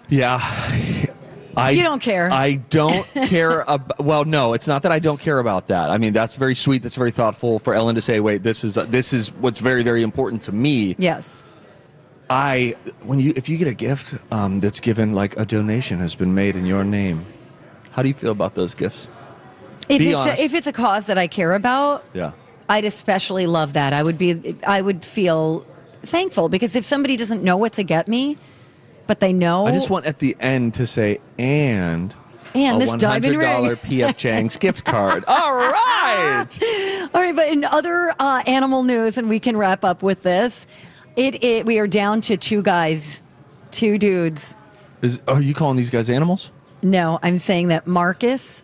[0.09, 0.39] Yeah.
[1.55, 2.31] I, You don't care.
[2.31, 3.99] I don't care about.
[4.03, 5.89] Well, no, it's not that I don't care about that.
[5.89, 6.81] I mean, that's very sweet.
[6.83, 10.03] That's very thoughtful for Ellen to say, "Wait, this is this is what's very very
[10.03, 11.43] important to me." Yes.
[12.29, 16.15] I when you if you get a gift um, that's given like a donation has
[16.15, 17.25] been made in your name,
[17.91, 19.07] how do you feel about those gifts?
[19.89, 20.39] If Be it's honest.
[20.39, 22.31] a, if it's a cause that I care about, Yeah.
[22.69, 23.91] I'd especially love that.
[23.93, 25.65] I would be I would feel
[26.03, 28.37] thankful because if somebody doesn't know what to get me,
[29.07, 32.13] but they know I just want at the end to say, and
[32.53, 33.77] And a this diamond hundred dollar ring.
[33.77, 35.23] PF Chang's gift card.
[35.27, 36.47] All right.
[37.13, 40.65] All right, but in other uh, animal news, and we can wrap up with this.
[41.15, 43.21] It, it we are down to two guys,
[43.71, 44.55] two dudes.
[45.01, 46.51] Is, are you calling these guys animals?
[46.81, 48.62] No, I'm saying that Marcus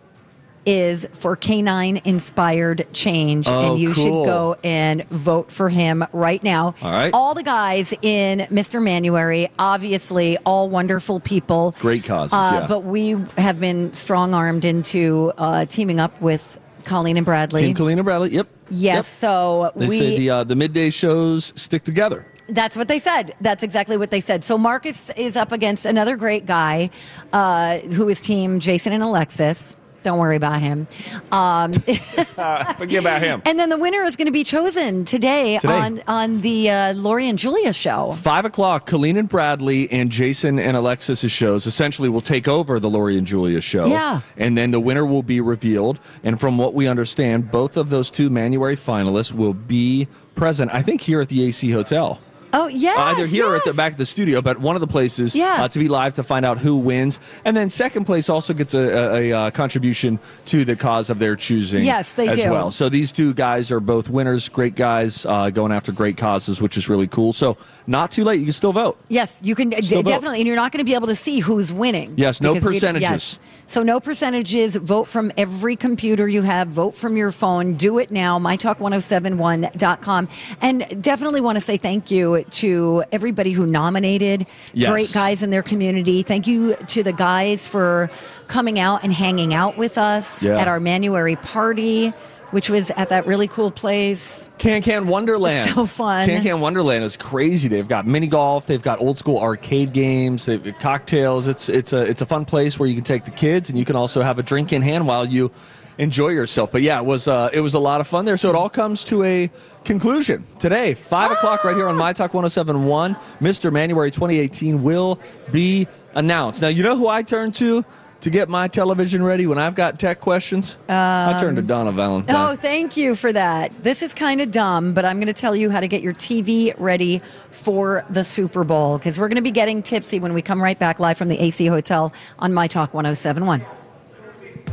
[0.66, 4.04] is for canine inspired change, Oh, and you cool.
[4.04, 6.74] should go and vote for him right now.
[6.82, 7.10] All right.
[7.14, 8.82] all the guys in Mr.
[8.82, 11.74] Manuary, obviously, all wonderful people.
[11.78, 12.66] Great causes, Uh, yeah.
[12.66, 17.62] But we have been strong armed into uh, teaming up with Colleen and Bradley.
[17.62, 18.30] Team Kalina Bradley.
[18.30, 18.48] Yep.
[18.70, 19.04] Yes, Yep.
[19.20, 22.24] so They we say the uh, the midday shows stick together.
[22.48, 23.34] That's what they said.
[23.40, 24.42] That's exactly what they said.
[24.44, 26.90] So Marcus is up against another great guy,
[27.32, 29.76] uh, who is team Jason and Alexis.
[30.02, 30.86] Don't worry about him.
[31.30, 31.72] Um,
[32.78, 33.42] Forget about him.
[33.46, 35.74] and then the winner is going to be chosen today, Today.
[35.74, 38.12] on on the uh, Lori and Julia show.
[38.12, 42.88] Five o'clock, Colleen and Bradley and Jason and Alexis' shows essentially will take over the
[42.90, 43.86] Lori and Julia show.
[43.86, 44.20] Yeah.
[44.36, 45.98] And then the winner will be revealed.
[46.22, 50.82] And from what we understand, both of those two Manuary finalists will be present, I
[50.82, 52.20] think, here at the AC Hotel.
[52.52, 54.86] Oh yeah, Either here or at the back of the studio, but one of the
[54.86, 55.62] places Yeah.
[55.64, 57.20] uh, to be live to find out who wins.
[57.44, 61.18] And then second place also gets a, a, a, uh contribution to the cause of
[61.18, 61.84] their choosing.
[61.84, 62.50] Yes, they as do.
[62.50, 62.70] well.
[62.72, 66.76] So these two guys are both winners, great guys, uh, going after great causes, which
[66.76, 67.32] is really cool.
[67.32, 67.56] So
[67.90, 68.38] not too late.
[68.38, 68.96] You can still vote.
[69.08, 70.08] Yes, you can Still vote.
[70.08, 72.14] definitely, and you're not going to be able to see who's winning.
[72.16, 73.10] Yes, no percentages.
[73.10, 73.38] yes.
[73.66, 74.76] So no percentages.
[74.76, 76.68] Vote from every computer you have.
[76.68, 77.74] Vote from your phone.
[77.74, 78.38] Do it now.
[78.38, 80.28] MyTalk1071.com.
[80.60, 84.90] And definitely want to say thank you to everybody who nominated Yes.
[84.90, 86.22] great guys in their community.
[86.22, 88.10] Thank you to the guys for
[88.48, 90.58] coming out and hanging out with us Yeah.
[90.58, 92.12] at our Manuary party,
[92.50, 94.48] which was at that really cool place.
[94.60, 95.70] Can Can Wonderland.
[95.70, 96.26] So fun.
[96.26, 97.66] Can Can Wonderland is crazy.
[97.66, 98.66] They've got mini golf.
[98.66, 100.44] They've got old school arcade games.
[100.44, 101.48] They've got cocktails.
[101.48, 103.86] It's it's a it's a fun place where you can take the kids and you
[103.86, 105.50] can also have a drink in hand while you
[105.96, 106.70] enjoy yourself.
[106.72, 108.36] But yeah, it was uh, it was a lot of fun there.
[108.36, 109.50] So it all comes to a
[109.84, 113.18] conclusion today, five o'clock, right here on My Talk 107.1.
[113.40, 113.72] Mr.
[113.72, 115.18] Manuary 2018 will
[115.52, 116.60] be announced.
[116.60, 117.82] Now you know who I turn to.
[118.22, 121.92] To get my television ready when I've got tech questions, I turn to um, Donna
[121.92, 122.36] Valentine.
[122.36, 123.72] Oh, thank you for that.
[123.82, 126.12] This is kind of dumb, but I'm going to tell you how to get your
[126.12, 130.42] TV ready for the Super Bowl because we're going to be getting tipsy when we
[130.42, 133.64] come right back live from the AC Hotel on My Talk 1071.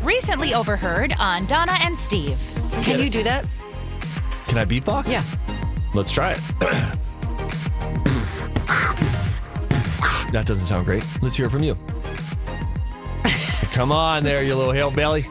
[0.04, 2.38] Recently overheard on Donna and Steve.
[2.84, 3.46] Can you do that?
[4.50, 5.10] Can I beatbox?
[5.10, 5.24] Yeah.
[5.94, 6.38] Let's try it.
[10.34, 11.06] that doesn't sound great.
[11.22, 11.78] Let's hear it from you.
[13.74, 15.26] Come on there, you little hillbilly.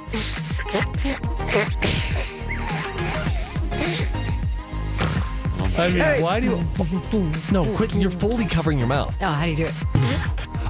[5.79, 7.33] I mean, why do you.
[7.53, 7.95] No, quit.
[7.95, 9.17] You're fully covering your mouth.
[9.21, 9.75] Oh, how do you do it?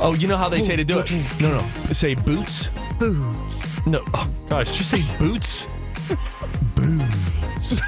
[0.00, 1.10] Oh, you know how they say to do it?
[1.40, 1.60] No, no.
[1.92, 2.70] Say boots.
[2.98, 3.86] Boots.
[3.86, 4.02] No.
[4.14, 4.76] Oh, gosh.
[4.76, 5.66] Just say boots.
[6.74, 7.80] boots.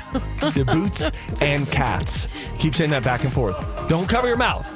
[0.55, 1.11] the boots
[1.43, 2.29] and cats.
[2.59, 3.59] Keep saying that back and forth.
[3.89, 4.67] Don't cover your mouth.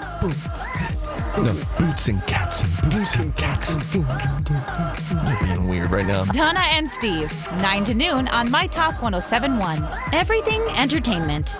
[1.38, 3.74] No, boots and cats and boots and cats.
[3.94, 4.04] You're
[5.42, 6.24] being weird right now.
[6.26, 9.82] Donna and Steve, 9 to noon on My Talk 1071.
[10.12, 11.56] Everything entertainment.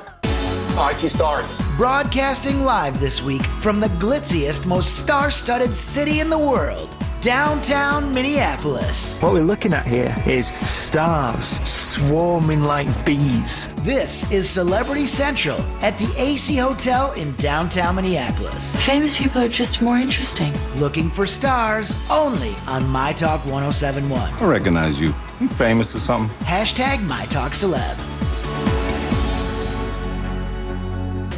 [0.76, 1.60] I see stars.
[1.78, 6.90] Broadcasting live this week from the glitziest, most star studded city in the world,
[7.22, 9.20] downtown Minneapolis.
[9.22, 13.68] What we're looking at here is stars swarming like bees.
[13.82, 18.74] This is Celebrity Central at the AC Hotel in downtown Minneapolis.
[18.84, 20.52] Famous people are just more interesting.
[20.74, 24.32] Looking for stars only on My Talk 1071.
[24.32, 25.14] I recognize you.
[25.40, 26.28] You famous or something?
[26.44, 27.96] Hashtag My Talk Celeb.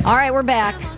[0.07, 0.93] All right, we're back.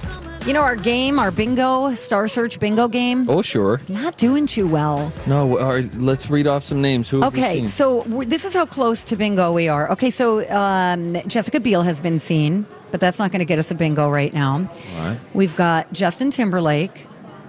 [0.46, 3.80] You know, our game, our bingo, Star Search bingo game, Oh, sure.
[3.88, 5.12] not doing too well.
[5.26, 7.10] No, all right, let's read off some names.
[7.10, 7.68] Who have Okay, seen?
[7.68, 9.90] so this is how close to bingo we are.
[9.90, 13.72] Okay, so um, Jessica Biel has been seen, but that's not going to get us
[13.72, 14.70] a bingo right now.
[14.98, 15.18] All right.
[15.34, 17.02] We've got Justin Timberlake,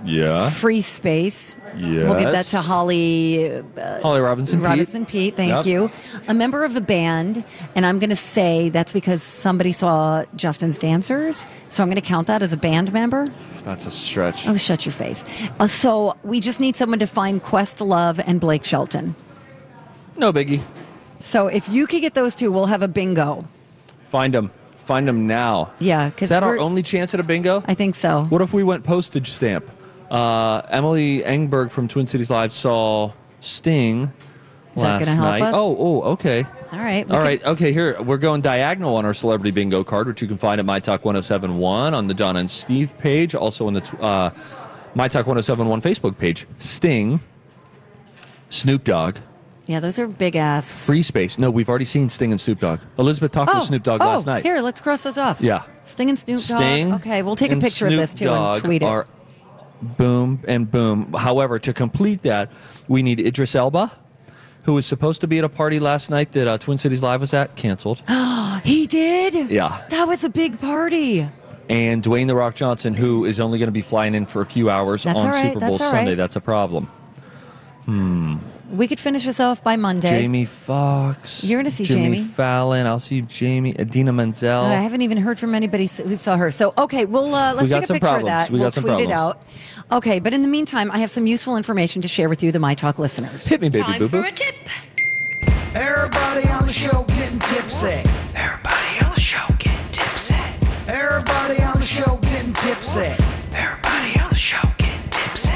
[0.05, 0.49] Yeah.
[0.51, 1.55] Free Space.
[1.75, 2.09] Yeah.
[2.09, 4.59] We'll give that to Holly uh, Holly Robinson.
[4.59, 4.65] Peete.
[4.67, 5.35] Robinson Peete.
[5.35, 5.65] Thank Yep.
[5.65, 5.91] you.
[6.27, 7.43] A member of a band,
[7.75, 11.45] and I'm going to say that's because somebody saw Justin's dancers.
[11.69, 13.27] So I'm going to count that as a band member.
[13.63, 14.47] That's a stretch.
[14.47, 15.25] Oh, shut your face.
[15.59, 19.15] Uh, so we just need someone to find Questlove and Blake Shelton.
[20.15, 20.61] No biggie.
[21.19, 23.45] So if you could get those two, we'll have a bingo.
[24.09, 24.51] Find them.
[24.79, 25.73] Find them now.
[25.79, 27.61] Yeah, Is because that our only chance at a bingo?
[27.67, 28.23] I think so.
[28.29, 29.69] What if we went postage stamp?
[30.09, 34.11] Uh, Emily Engberg from Twin Cities Live saw Sting
[34.75, 35.41] Is last gonna help night.
[35.41, 35.53] us?
[35.55, 36.45] Oh, oh, okay.
[36.71, 37.09] All right.
[37.09, 38.01] All right, okay, here.
[38.01, 42.07] We're going diagonal on our celebrity bingo card, which you can find at MyTalk1071 on
[42.07, 44.31] the Donna and Steve page, also on the tw- uh,
[44.95, 46.45] MyTalk1071 Facebook page.
[46.59, 47.21] Sting,
[48.49, 49.17] Snoop Dogg,
[49.67, 50.71] Yeah, those are big ass.
[50.71, 51.37] Free Space.
[51.37, 52.79] No, we've already seen Sting and Snoop Dogg.
[52.97, 54.43] Elizabeth talked oh, to Snoop Dogg oh, last night.
[54.43, 55.41] Here, let's cross those off.
[55.41, 55.63] Yeah.
[55.85, 56.57] Sting and Snoop Dogg.
[56.57, 56.93] Sting.
[56.93, 58.85] Okay, we'll take a and picture Snoop of this too Dogg and tweet it.
[58.85, 59.07] Are
[59.81, 61.13] boom and boom.
[61.13, 62.51] However, to complete that,
[62.87, 63.91] we need Idris Elba,
[64.63, 67.21] who was supposed to be at a party last night that uh, Twin Cities Live
[67.21, 68.01] was at, canceled.
[68.63, 69.49] he did.
[69.49, 69.83] Yeah.
[69.89, 71.27] That was a big party.
[71.69, 74.45] And Dwayne the Rock Johnson, who is only going to be flying in for a
[74.45, 76.11] few hours That's on all right, Super Bowl that's all Sunday.
[76.11, 76.17] right.
[76.17, 76.85] That's a problem.
[77.85, 78.37] Hmm.
[78.71, 80.09] We could finish this off by Monday.
[80.09, 81.43] Jamie Foxx.
[81.43, 82.23] You're gonna see Jimmy Jamie.
[82.23, 82.85] Fallon.
[82.85, 83.73] I'll see Jamie.
[83.79, 84.49] Idina Menzel.
[84.49, 86.51] Oh, I haven't even heard from anybody s- who saw her.
[86.51, 88.23] So, okay, well, uh, let's We got take a some picture problems.
[88.23, 88.49] of that.
[88.51, 89.43] We will got some tweet it problems.
[89.91, 89.97] out.
[89.97, 92.59] Okay, but in the meantime, I have some useful information to share with you, the
[92.59, 93.45] My Talk listeners.
[93.47, 94.23] Hit me, baby boo boo.
[94.35, 94.53] tip.
[95.73, 98.01] Everybody on the show getting tipsy.
[98.35, 100.35] Everybody on the show getting tipsy.
[100.87, 103.13] Everybody on the show getting tipsy.
[103.53, 105.53] Everybody on the show getting tipsy.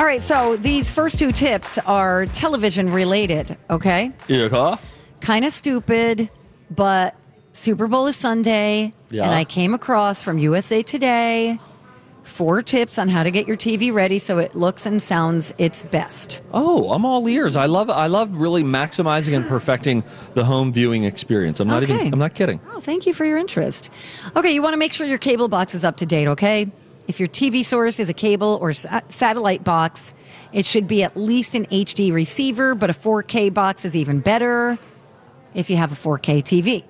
[0.00, 4.10] All right, so these first two tips are television related, okay?
[4.28, 4.48] Yeah.
[4.48, 4.78] Huh?
[5.20, 6.30] Kind of stupid,
[6.70, 7.14] but
[7.52, 9.24] Super Bowl is Sunday, Yeah.
[9.24, 11.60] and I came across from USA Today
[12.22, 15.84] four tips on how to get your TV ready so it looks and sounds its
[15.84, 16.40] best.
[16.54, 17.54] Oh, I'm all ears.
[17.54, 21.60] I love I love really maximizing and perfecting the home viewing experience.
[21.60, 21.94] I'm not Okay.
[21.96, 22.58] even I'm not kidding.
[22.72, 23.90] Oh, thank you for your interest.
[24.34, 26.70] Okay, you want to make sure your cable box is up to date, okay?
[27.10, 30.14] If your TV source is a cable or sa- satellite box,
[30.52, 34.78] it should be at least an HD receiver, but a 4K box is even better
[35.52, 36.84] if you have a 4K TV.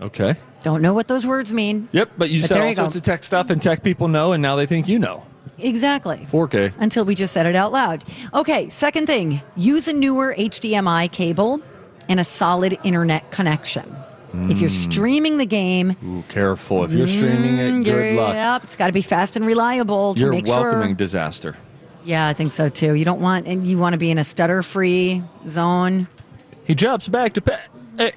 [0.00, 0.36] Okay.
[0.62, 1.86] Don't know what those words mean.
[1.92, 2.84] Yep, but you But said all you go.
[2.86, 5.22] of tech stuff and tech people know and now they think you know.
[5.58, 6.26] Exactly.
[6.30, 6.72] 4K.
[6.78, 8.04] Until we just said it out loud.
[8.32, 11.60] Okay, second thing use a newer HDMI cable
[12.08, 13.94] and a solid internet connection.
[14.34, 14.92] If you're Mm.
[14.92, 16.84] streaming the game, Ooh, careful.
[16.84, 18.34] If you're streaming mm, it, good you're- luck.
[18.34, 20.94] Yep, it's got to be fast and reliable to You're make welcoming sure.
[20.94, 21.56] disaster.
[22.04, 22.94] Yeah, I think so too.
[22.94, 26.08] You don't want, and you want to be in a stutter-free zone.
[26.64, 27.68] He jumps back to pet.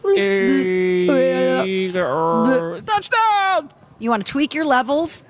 [2.86, 3.72] Touchdown!
[4.00, 5.24] You want to tweak your levels.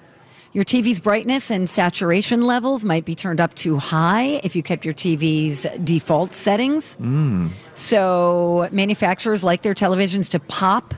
[0.55, 4.85] Your TV's brightness and saturation levels might be turned up too high if you kept
[4.85, 6.95] your TV's default settings.
[6.95, 7.49] Mm.
[7.73, 10.95] So manufacturers like their televisions to pop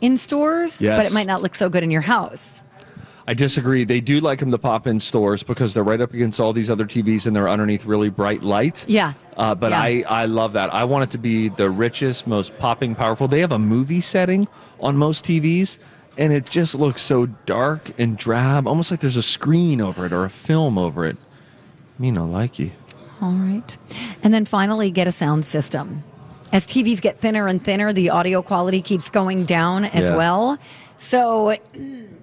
[0.00, 0.98] in stores, Yes.
[0.98, 2.60] but it might not look so good in your house.
[3.28, 3.84] I disagree.
[3.84, 6.68] They do like them to pop in stores because they're right up against all these
[6.68, 8.84] other TVs and they're underneath really bright light.
[8.88, 9.12] Yeah.
[9.36, 9.80] Uh, but Yeah.
[9.80, 10.74] I, I love that.
[10.74, 13.28] I want it to be the richest, most popping, powerful.
[13.28, 14.48] They have a movie setting
[14.80, 15.78] on most TVs,
[16.18, 20.12] and it just looks so dark and drab, almost like there's a screen over it
[20.12, 21.16] or a film over it.
[21.98, 22.72] Me no likey.
[23.20, 23.76] All right.
[24.22, 26.02] And then finally, get a sound system.
[26.52, 30.16] As TVs get thinner and thinner, the audio quality keeps going down as Yeah.
[30.16, 30.58] well.
[30.98, 31.56] So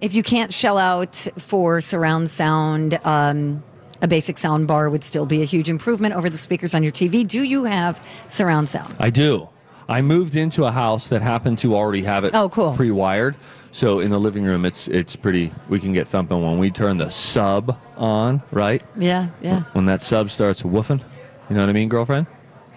[0.01, 3.63] if you can't shell out for surround sound, um,
[4.01, 6.91] a basic sound bar would still be a huge improvement over the speakers on your
[6.91, 7.23] TV.
[7.27, 7.99] Do you have
[8.29, 8.95] surround sound?
[8.99, 9.49] I do.
[9.89, 12.73] I moved into a house that happened to already have it Oh, cool.
[12.75, 13.35] pre-wired.
[13.71, 15.51] So in the living room, it's it's pretty.
[15.69, 18.81] We can get thumping when we turn the sub on, right?
[18.97, 19.63] Yeah, yeah.
[19.73, 21.01] When that sub starts woofing,
[21.49, 22.27] you know what I mean, girlfriend?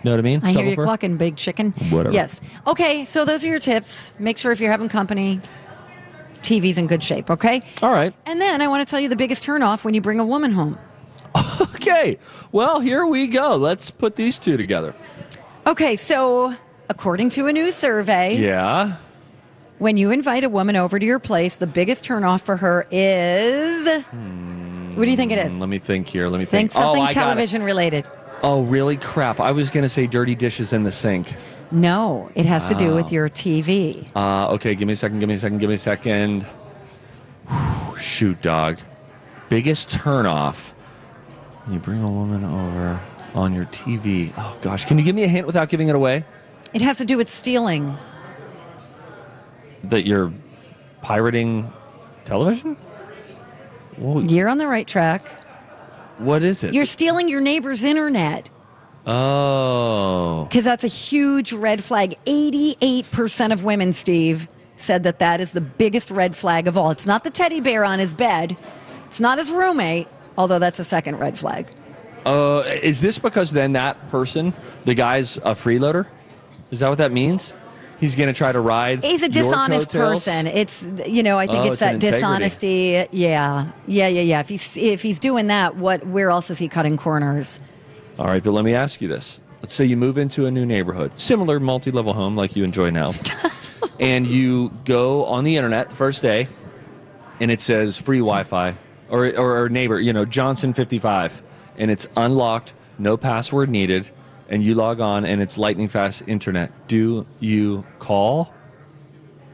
[0.05, 0.41] Know what I mean?
[0.43, 0.85] I hear you Subwoofer?
[0.85, 1.71] clucking, big chicken.
[1.91, 2.13] Whatever.
[2.13, 2.41] Yes.
[2.67, 4.13] Okay, so those are your tips.
[4.19, 5.41] Make sure if you're having company,
[6.43, 7.63] TV's in good shape, okay?
[7.83, 8.13] All right.
[8.27, 10.53] And then I want to tell you the biggest turnoff when you bring a woman
[10.53, 10.79] home.
[11.83, 12.17] Okay.
[12.53, 13.57] Well, here we go.
[13.57, 14.95] Let's put these two together.
[15.67, 16.55] Okay, so
[16.89, 18.97] according to a new survey, Yeah.
[19.83, 23.85] When you invite a woman over to your place, the biggest turnoff for her is
[24.95, 25.53] what do you think it is?
[25.53, 26.29] Mm, Let me think here.
[26.29, 26.83] Let me Think think.
[26.85, 27.25] something oh, I got it.
[27.25, 28.07] television related.
[28.45, 28.97] Oh, really?
[28.97, 29.41] Crap.
[29.41, 31.35] I was going to say dirty dishes in the sink.
[31.73, 34.07] No, it has to do with your TV.
[34.15, 35.19] Uh, okay, give me a second.
[35.19, 35.59] Give me a second.
[35.59, 36.47] Give me a second.
[37.49, 38.79] Whew, Shoot, dog.
[39.49, 40.73] Biggest turnoff.
[41.65, 43.01] When you bring a woman over
[43.35, 44.33] on your TV.
[44.37, 46.25] Oh gosh, can you give me a hint without giving it away?
[46.73, 47.97] It has to do with stealing.
[49.85, 50.33] That you're
[51.03, 51.73] pirating
[52.25, 52.77] television?
[53.99, 55.25] Well, You're on the right track.
[56.19, 56.73] what is it?
[56.75, 58.49] You're stealing your neighbor's internet.
[59.07, 60.47] oh.
[60.49, 62.15] Because that's a huge red flag.
[62.27, 66.91] 88% of women, Steve, said that that is the biggest red flag of all.
[66.91, 68.57] It's not the teddy bear on his bed,
[69.07, 70.09] it's not his roommate,
[70.39, 71.67] although that's a second red flag.
[72.25, 74.53] Uh, is this because then that person,
[74.85, 76.07] the guy's a freeloader?
[76.71, 77.55] Is that what that means?
[78.03, 79.05] He's going to try to ride.
[79.05, 80.49] He's a dishonest person.
[80.49, 83.07] It's you know I think Oh, it's, that dishonesty.
[83.13, 84.41] Yeah, yeah, yeah, yeah.
[84.41, 86.05] If he's if he's doing that, what?
[86.09, 87.61] Where else is he cutting corners?
[88.19, 89.41] All right, but let me ask you this.
[89.63, 92.91] Let's say you move into a new neighborhood, similar multi level home like you enjoy
[92.91, 93.15] now,
[94.01, 96.49] and you go on the internet the first day,
[97.39, 98.77] and it says free Wi Fi,
[99.11, 101.41] or, or, or neighbor, you know, Johnson 55,
[101.79, 104.11] and it's unlocked, no password needed,
[104.53, 108.53] and you log on and it's lightning fast internet, do you call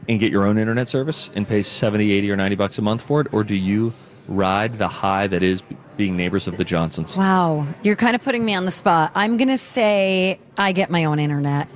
[0.09, 3.01] and get your own internet service and pay 70, 80, or 90 bucks a month
[3.01, 3.27] for it?
[3.31, 3.93] Or do you
[4.27, 5.63] ride the high that is
[5.95, 7.15] being neighbors of the Johnsons?
[7.15, 9.13] Wow, you're kind of putting me on the spot.
[9.15, 11.69] I'm going to say I get my own internet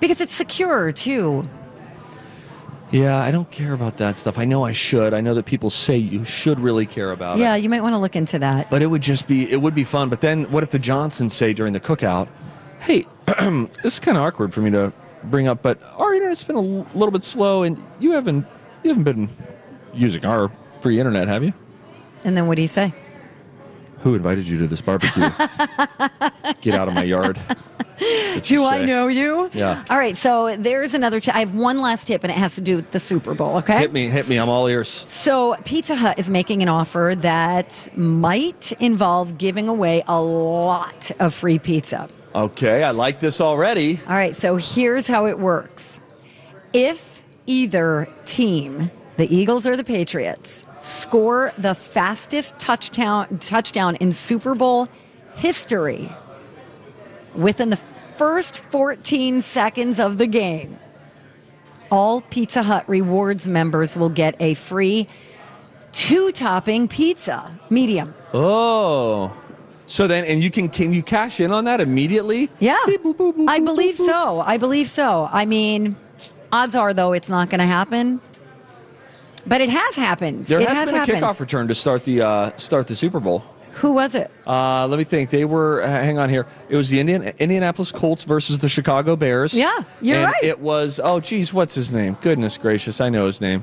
[0.00, 1.48] because it's secure too.
[2.90, 4.38] Yeah, I don't care about that stuff.
[4.38, 5.12] I know I should.
[5.12, 7.42] I know that people say you should really care about it.
[7.42, 8.70] Yeah, you might want to look into that.
[8.70, 10.08] But it would just be it would be fun.
[10.08, 12.28] But then what if the Johnsons say during the cookout,
[12.80, 13.04] "Hey,
[13.82, 14.92] this is kind of awkward for me to
[15.24, 18.46] bring up, but our internet's been a l- little bit slow, and you haven't
[18.82, 19.28] you haven't been
[19.92, 21.52] using our free internet, have you?
[22.24, 22.94] And then what do you say?
[24.00, 25.22] Who invited you to this barbecue?
[26.60, 27.40] Get out of my yard."
[28.42, 28.86] Do I say.
[28.86, 29.50] know you?
[29.52, 29.84] Yeah.
[29.90, 31.18] All right, so there's another.
[31.18, 33.56] T- I have one last tip, and it has to do with the Super Bowl.
[33.56, 33.78] Okay.
[33.78, 34.36] Hit me, hit me.
[34.36, 34.88] I'm all ears.
[34.88, 41.34] So Pizza Hut is making an offer that might involve giving away a lot of
[41.34, 42.08] free pizza.
[42.34, 43.98] Okay, I like this already.
[44.06, 45.98] All right, so here's how it works.
[46.72, 54.54] If either team, the Eagles or the Patriots, score the fastest touchdown touchdown in Super
[54.54, 54.88] Bowl
[55.36, 56.10] history
[57.34, 57.78] within the
[58.16, 60.78] first 14 seconds of the game,
[61.90, 65.08] all Pizza Hut rewards members will get a free
[65.92, 68.14] two-topping pizza, medium.
[68.34, 69.34] Oh.
[69.86, 72.50] So then, and you can can you cash in on that immediately?
[72.58, 72.76] Yeah,
[73.48, 74.40] I believe so.
[74.40, 75.30] I believe so.
[75.32, 75.96] I mean,
[76.52, 78.20] odds are though it's not going to happen,
[79.48, 80.44] but it has happened.
[80.44, 81.18] There it has, has been happened.
[81.18, 83.42] a kickoff return to start the uh, start the Super Bowl.
[83.74, 84.30] Who was it?
[84.46, 85.30] Uh, let me think.
[85.30, 85.82] They were.
[85.82, 86.46] uh, Hang on here.
[86.68, 89.54] It was the Indian Indianapolis Colts versus the Chicago Bears.
[89.54, 90.42] Yeah, you're and right.
[90.42, 91.00] It was.
[91.02, 92.16] Oh, geez, what's his name?
[92.20, 93.62] Goodness gracious, I know his name.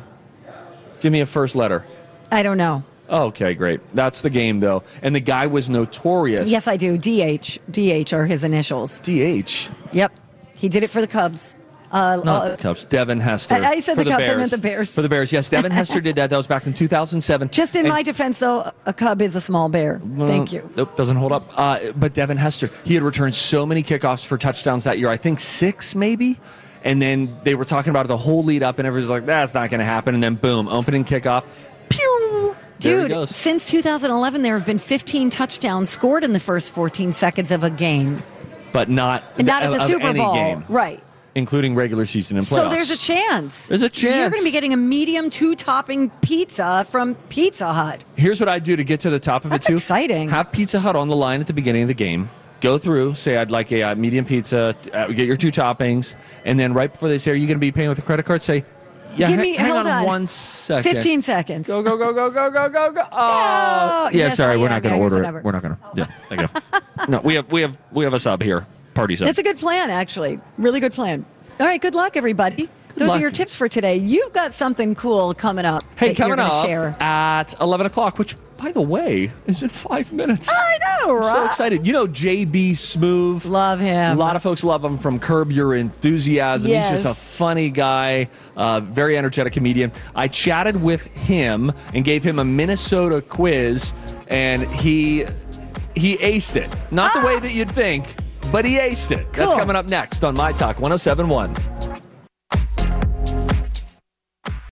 [1.02, 1.86] Give me a first letter.
[2.32, 2.84] I don't know.
[3.10, 3.82] Okay, great.
[3.94, 6.50] That's the game though, and the guy was notorious.
[6.50, 6.98] Yes, I do.
[6.98, 7.60] DH.
[7.70, 9.00] DH are his initials.
[9.02, 9.70] DH.
[9.92, 10.12] Yep,
[10.56, 11.56] he did it for the Cubs.
[11.96, 12.84] Uh, Not uh, the Cubs.
[12.86, 13.56] Devin Hester.
[13.56, 14.94] I- I said for the Cubs, I meant the Bears.
[14.94, 15.48] For the Bears, yes.
[15.50, 16.30] Devin Hester did that.
[16.30, 17.50] That was back in 2007.
[17.52, 20.02] just in And- my defense, though, a Cub is a small bear.
[20.18, 20.70] Thank you.
[20.76, 21.52] Nope, doesn't hold up.
[21.56, 25.10] Uh, but Devin Hester, he had returned so many kickoffs for touchdowns that year.
[25.10, 26.40] I think six, maybe.
[26.84, 29.54] And then they were talking about it the whole lead up, and everyone's like, "That's
[29.56, 31.44] not going to happen." And then, boom, opening kickoff.
[31.90, 32.56] Pew!
[32.80, 37.64] Dude, since 2011, there have been 15 touchdowns scored in the first 14 seconds of
[37.64, 38.22] a game.
[38.74, 40.34] But not Not at the of Super Bowl.
[40.36, 41.02] game, Right.
[41.36, 42.56] Including regular season and playoffs.
[42.56, 43.68] So there's a chance.
[43.68, 44.16] There's a chance.
[44.16, 48.04] You're going to be getting a medium two topping pizza from Pizza Hut.
[48.16, 49.76] Here's what I do to get to the top of That's it too.
[49.78, 50.30] exciting.
[50.30, 52.30] Have Pizza Hut on the line at the beginning of the game.
[52.62, 54.76] Go through, say I'd like a uh, medium pizza.
[54.92, 56.16] Uh, get your two toppings,
[56.46, 58.26] and then right before they say, "Are you going to be paying with a credit
[58.26, 58.64] card?" Say,
[59.16, 60.06] "Yeah, Give me, hang hold on, on.
[60.06, 60.94] one second.
[60.96, 61.68] 15 seconds.
[61.68, 63.02] Go go go go go go go go.
[63.12, 64.30] Oh, yeah.
[64.30, 65.44] yes, sorry, I we're not going to order it.
[65.44, 65.80] We're not going to.
[65.96, 67.06] Yeah, there you go.
[67.10, 68.66] no, we have we have we have a sub here.
[68.96, 69.28] Party sub.
[69.28, 70.40] That's a good plan, actually.
[70.58, 71.26] Really good plan.
[71.60, 72.70] All right, good luck, everybody.
[72.96, 73.18] Those luck.
[73.18, 73.98] are your tips for today.
[73.98, 75.84] You've got something cool coming up.
[75.98, 76.96] hey, that you're coming up Share.
[77.02, 80.48] at eleven o'clock, which by the way is in five minutes.
[80.50, 81.34] I know, I'm right?
[81.34, 81.86] so excited.
[81.86, 83.46] You know JB Smoove.
[83.46, 84.16] Love him.
[84.16, 86.72] A lot of folks love him from Curb Your Enthusiasm.
[86.72, 86.90] Yes.
[86.90, 89.92] He's just a funny guy, uh, very energetic comedian.
[90.16, 93.94] I chatted with him and gave him a Minnesota quiz,
[94.30, 95.26] and he
[95.96, 96.74] he aced it.
[96.92, 98.06] Not the way that you'd think,
[98.52, 99.32] but he aced it.
[99.34, 101.54] That's coming up next on My Talk 1071.